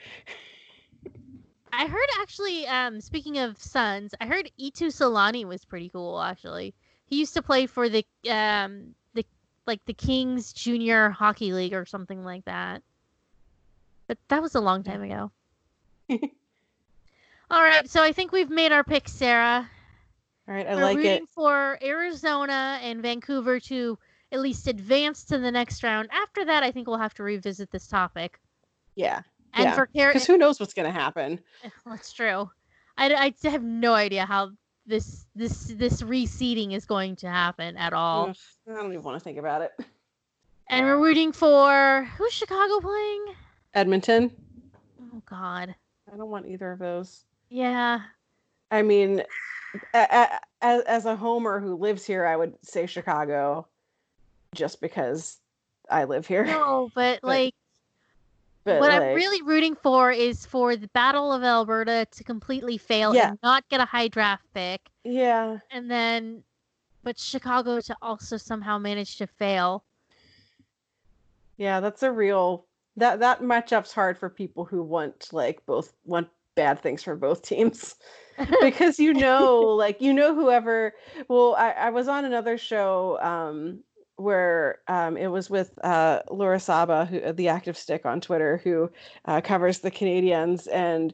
[1.71, 6.21] I heard actually, um, speaking of sons, I heard Itu Solani was pretty cool.
[6.21, 6.73] Actually,
[7.05, 9.23] he used to play for the um the
[9.67, 12.83] like the Kings Junior Hockey League or something like that.
[14.07, 15.31] But that was a long time ago.
[17.49, 19.69] All right, so I think we've made our pick, Sarah.
[20.49, 21.29] All right, I We're like rooting it.
[21.29, 23.99] for Arizona and Vancouver to
[24.31, 26.09] at least advance to the next round.
[26.11, 28.39] After that, I think we'll have to revisit this topic.
[28.95, 29.21] Yeah.
[29.53, 29.75] And yeah.
[29.75, 31.39] for Car- Because who knows what's going to happen?
[31.63, 32.49] Eh, that's true.
[32.97, 34.51] I, I have no idea how
[34.87, 38.33] this this this reseeding is going to happen at all.
[38.67, 39.71] I don't even want to think about it.
[40.67, 43.25] And we're rooting for who's Chicago playing?
[43.75, 44.31] Edmonton.
[45.13, 45.75] Oh God.
[46.11, 47.23] I don't want either of those.
[47.49, 48.01] Yeah.
[48.71, 49.23] I mean,
[49.93, 53.67] as, as a homer who lives here, I would say Chicago
[54.55, 55.37] just because
[55.89, 56.45] I live here.
[56.45, 57.53] No, but But, like
[58.65, 63.15] but what I'm really rooting for is for the Battle of Alberta to completely fail
[63.15, 63.29] Yeah.
[63.29, 64.81] and not get a high draft pick.
[65.03, 66.43] yeah, And then
[67.03, 69.83] but Chicago to also somehow manage to fail.
[71.57, 72.65] yeah, that's a real
[72.97, 76.27] that that matchup's hard for people who want like both want
[76.59, 77.95] bad things for both teams.
[78.61, 80.93] because you know like you know whoever
[81.27, 83.83] well i, I was on another show um
[84.19, 88.91] where um, it was with uh, Laura Saba, who the active stick on Twitter, who
[89.25, 91.13] uh, covers the Canadiens, and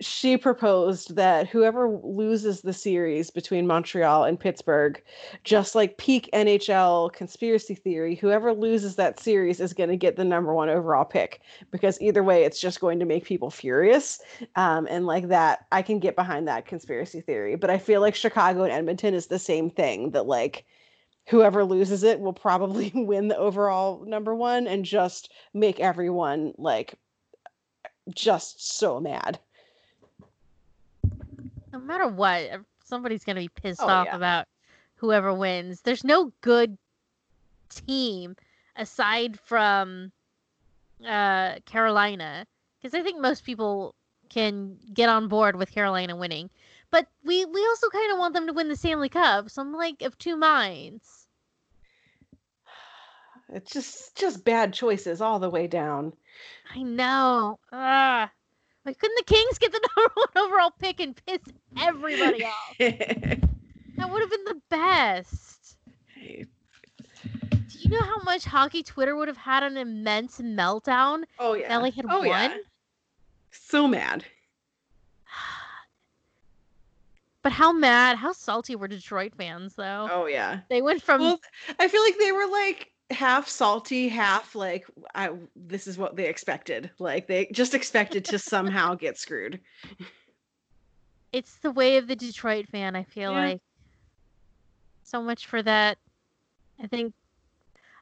[0.00, 5.02] she proposed that whoever loses the series between Montreal and Pittsburgh,
[5.44, 10.24] just like peak NHL conspiracy theory, whoever loses that series is going to get the
[10.24, 11.40] number one overall pick
[11.70, 14.20] because either way, it's just going to make people furious
[14.56, 18.14] um, and like that i can get behind that conspiracy theory but i feel like
[18.14, 20.64] chicago and edmonton is the same thing that like
[21.26, 26.94] whoever loses it will probably win the overall number one and just make everyone like
[28.14, 29.38] just so mad
[31.74, 34.16] no matter what, somebody's gonna be pissed Oh, off yeah.
[34.16, 34.46] about
[34.94, 35.80] whoever wins.
[35.82, 36.78] There's no good
[37.68, 38.36] team
[38.76, 40.12] aside from
[41.04, 42.46] uh, Carolina,
[42.80, 43.96] because I think most people
[44.28, 46.48] can get on board with Carolina winning.
[46.94, 49.72] But we we also kind of want them to win the Stanley Cup, so I'm
[49.72, 51.26] like of two minds.
[53.48, 56.12] it's just just bad choices all the way down
[56.72, 57.58] I know.
[57.70, 58.30] Why
[58.84, 61.40] couldn't the Kings get the number one overall pick and piss
[61.80, 62.76] everybody off?
[63.96, 65.76] That would have been the best.
[66.14, 66.46] Do
[67.80, 71.24] you know how much hockey Twitter would have had an immense meltdown?
[71.40, 72.28] oh yeah LA had oh won.
[72.28, 72.56] yeah
[73.50, 74.24] so mad
[77.44, 80.08] But how mad, how salty were Detroit fans though?
[80.10, 81.40] oh yeah They went from well
[81.78, 86.26] i feel like they were like half salty half like i this is what they
[86.26, 89.60] expected like they just expected to somehow get screwed
[91.32, 93.46] it's the way of the Detroit fan, I feel Yeah.
[93.48, 93.60] like.
[95.02, 95.98] So much for that.
[96.80, 97.12] I think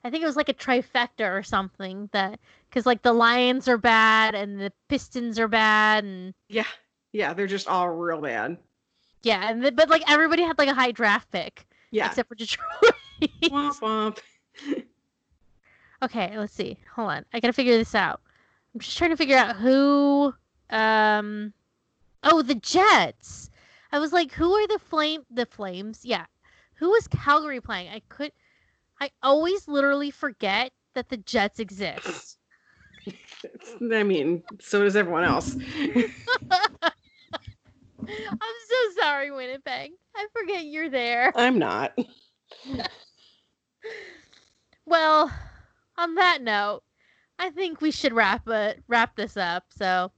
[0.05, 2.39] I think it was like a trifecta or something that
[2.71, 6.67] cuz like the Lions are bad and the Pistons are bad and yeah
[7.13, 8.59] yeah they're just all real bad
[9.23, 12.35] yeah, and the, but like everybody had like a high draft pick yeah except for
[12.35, 12.69] Detroit.
[13.45, 14.19] womp womp
[16.03, 16.79] Okay, let's see.
[16.97, 17.25] Hold on.
[17.33, 18.21] I gotta figure this out.
[18.75, 20.35] I'm just trying to figure out who
[20.71, 21.53] um
[22.25, 23.51] Oh, the Jets.
[23.93, 26.01] I was like, who are the flame the flames?
[26.05, 26.27] Yeah.
[26.75, 27.91] Who is Calgary playing?
[27.91, 28.33] I could
[29.01, 32.39] I always literally forget that the Jets exist.
[33.93, 35.57] I mean so does everyone else
[38.09, 39.93] I'm so sorry, Winnipeg.
[40.17, 41.33] I forget you're there.
[41.37, 41.97] i'm not
[44.87, 45.31] Well,
[45.97, 46.83] on that note,
[47.39, 49.65] I think we should wrap it wrap this up.
[49.71, 50.11] So,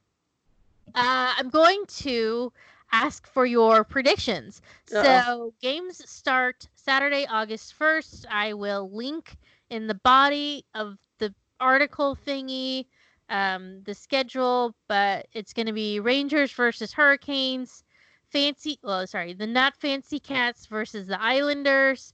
[0.94, 2.52] uh, I'm going to
[2.92, 4.62] ask for your predictions.
[4.86, 5.54] So, Uh-oh.
[5.60, 8.26] games start Saturday, August 1st.
[8.30, 9.36] I will link
[9.70, 12.86] in the body of the article thingy
[13.28, 17.84] um, the schedule, but it's going to be Rangers versus Hurricanes.
[18.30, 22.12] Fancy, well, sorry, the not fancy cats versus the Islanders.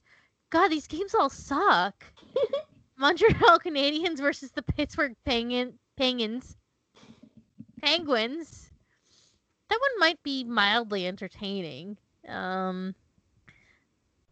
[0.49, 2.05] God, these games all suck.
[2.97, 6.55] Montreal Canadiens versus the Pittsburgh Penguin, Penguins.
[7.81, 8.69] Penguins.
[9.69, 11.97] That one might be mildly entertaining.
[12.27, 12.93] Um,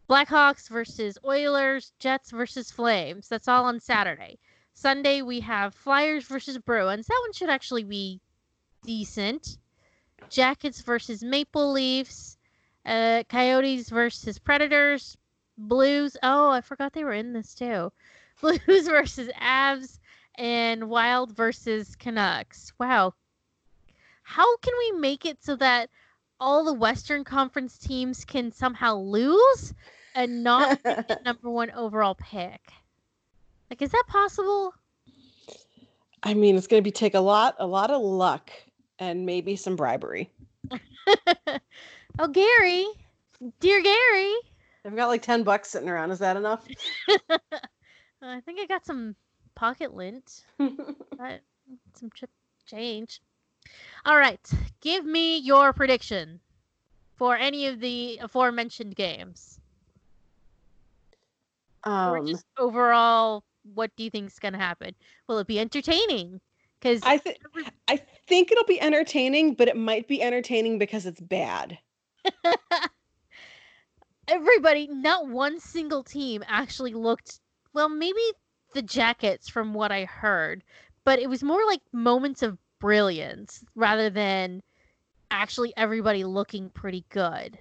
[0.08, 3.28] Blackhawks versus Oilers, Jets versus Flames.
[3.28, 4.38] That's all on Saturday.
[4.74, 7.06] Sunday we have Flyers versus Bruins.
[7.06, 8.20] That one should actually be
[8.84, 9.58] decent.
[10.28, 12.36] Jackets versus Maple Leafs.
[12.84, 15.16] Uh, Coyotes versus Predators.
[15.58, 16.16] Blues.
[16.22, 17.92] Oh, I forgot they were in this too.
[18.40, 19.98] Blues versus Avs
[20.36, 22.72] and Wild versus Canucks.
[22.78, 23.14] Wow.
[24.22, 25.90] How can we make it so that
[26.38, 29.74] all the Western Conference teams can somehow lose
[30.14, 32.60] and not get the number one overall pick?
[33.70, 34.74] Like, is that possible?
[36.22, 38.50] i mean it's going to be take a lot a lot of luck
[38.98, 40.30] and maybe some bribery
[42.18, 42.86] oh, Gary,
[43.58, 44.34] dear Gary,
[44.84, 46.66] i've got like 10 bucks sitting around is that enough
[48.22, 49.16] I think I got some
[49.54, 50.44] pocket lint.
[50.58, 51.40] Got
[51.94, 52.30] some chip
[52.66, 53.20] change.
[54.04, 54.40] All right,
[54.80, 56.40] give me your prediction
[57.16, 59.60] for any of the aforementioned games.
[61.84, 63.44] or um, just overall,
[63.74, 64.94] what do you think is going to happen?
[65.26, 66.40] Will it be entertaining?
[66.80, 67.38] Because I think
[67.88, 71.78] I think it'll be entertaining, but it might be entertaining because it's bad.
[74.28, 77.40] everybody, not one single team actually looked
[77.72, 78.20] well, maybe
[78.74, 80.64] the jackets from what I heard,
[81.04, 84.62] but it was more like moments of brilliance rather than
[85.30, 87.58] actually everybody looking pretty good.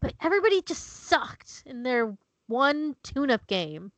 [0.00, 3.90] But everybody just sucked in their one tune-up game.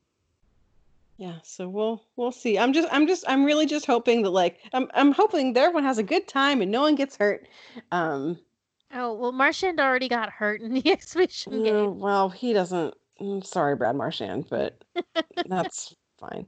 [1.19, 2.59] Yeah, so we'll we'll see.
[2.59, 5.83] I'm just I'm just I'm really just hoping that like I'm I'm hoping that everyone
[5.83, 7.47] has a good time and no one gets hurt.
[7.91, 8.39] Um
[8.93, 11.99] Oh, well Marchand already got hurt in the exhibition game.
[11.99, 14.85] well, he doesn't mm, sorry, Brad Marchand, but
[15.45, 16.47] that's fine.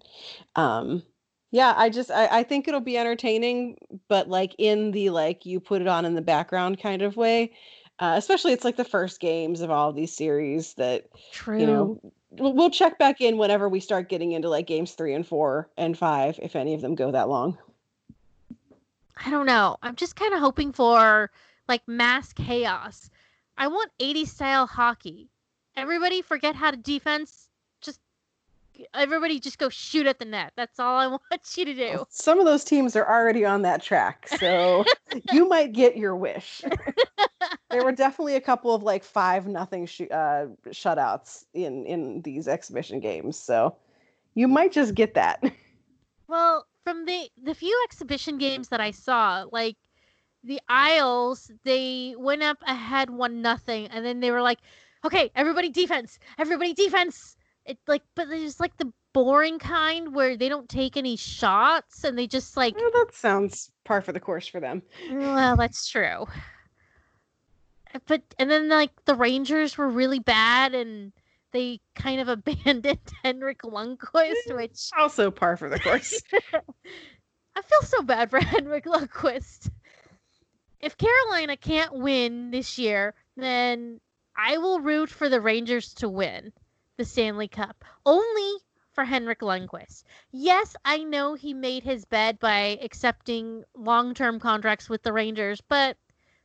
[0.54, 1.02] Um
[1.50, 5.58] yeah, I just I, I think it'll be entertaining, but like in the like you
[5.58, 7.54] put it on in the background kind of way.
[7.98, 11.60] Uh, especially it's like the first games of all of these series that True.
[11.60, 12.00] you know
[12.30, 15.98] we'll, check back in whenever we start getting into like games three and four and
[15.98, 17.58] five if any of them go that long
[19.24, 19.76] I don't know.
[19.82, 21.30] I'm just kind of hoping for
[21.68, 23.10] like mass chaos.
[23.58, 25.28] I want 80 style hockey.
[25.76, 27.39] Everybody forget how to defense.
[28.94, 30.52] Everybody just go shoot at the net.
[30.56, 31.22] That's all I want
[31.56, 31.88] you to do.
[31.94, 34.84] Well, some of those teams are already on that track so
[35.30, 36.62] you might get your wish
[37.70, 42.48] there were definitely a couple of like five nothing sh- uh, shutouts in in these
[42.48, 43.76] exhibition games so
[44.34, 45.42] you might just get that
[46.28, 49.76] Well, from the the few exhibition games that I saw, like
[50.42, 54.60] the Isles, they went up ahead one nothing, and then they were like,
[55.04, 57.36] "Okay, everybody defense, everybody defense."
[57.70, 62.18] It like, but there's like the boring kind where they don't take any shots and
[62.18, 66.26] they just like, Well, that sounds par for the course for them well, that's true.
[67.94, 71.12] Uh, but and then like the Rangers were really bad and
[71.52, 76.20] they kind of abandoned Henrik Lundqvist, eh, which also par for the course
[76.52, 79.70] I feel so bad for Henrik Lundqvist.
[80.80, 84.00] If Carolina can't win this year, then
[84.36, 86.52] I will root for the Rangers to win
[87.00, 87.82] the Stanley Cup.
[88.04, 88.58] Only
[88.92, 90.04] for Henrik Lundqvist.
[90.32, 95.96] Yes, I know he made his bed by accepting long-term contracts with the Rangers, but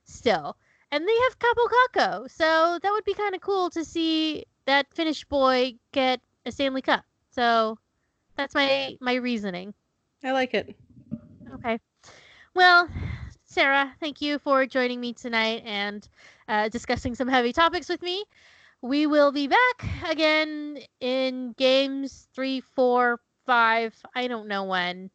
[0.05, 0.55] still.
[0.93, 4.93] And they have Kaapo Kakko, so that would be kind of cool to see that
[4.93, 7.03] Finnish boy get a Stanley Cup.
[7.31, 7.77] So
[8.37, 9.73] that's my my reasoning.
[10.23, 10.73] i like it
[11.55, 11.79] Okay.
[12.53, 12.87] Well,
[13.43, 16.07] Sarah, thank you for joining me tonight and
[16.47, 18.23] uh, discussing some heavy topics with me.
[18.85, 23.95] We will be back again in games three, four, five.
[24.15, 25.09] I don't know when.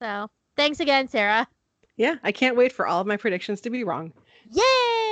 [0.00, 1.48] So thanks again, Sarah.
[1.96, 4.12] yeah i can't wait for all of my predictions to be wrong
[4.52, 5.11] Yay!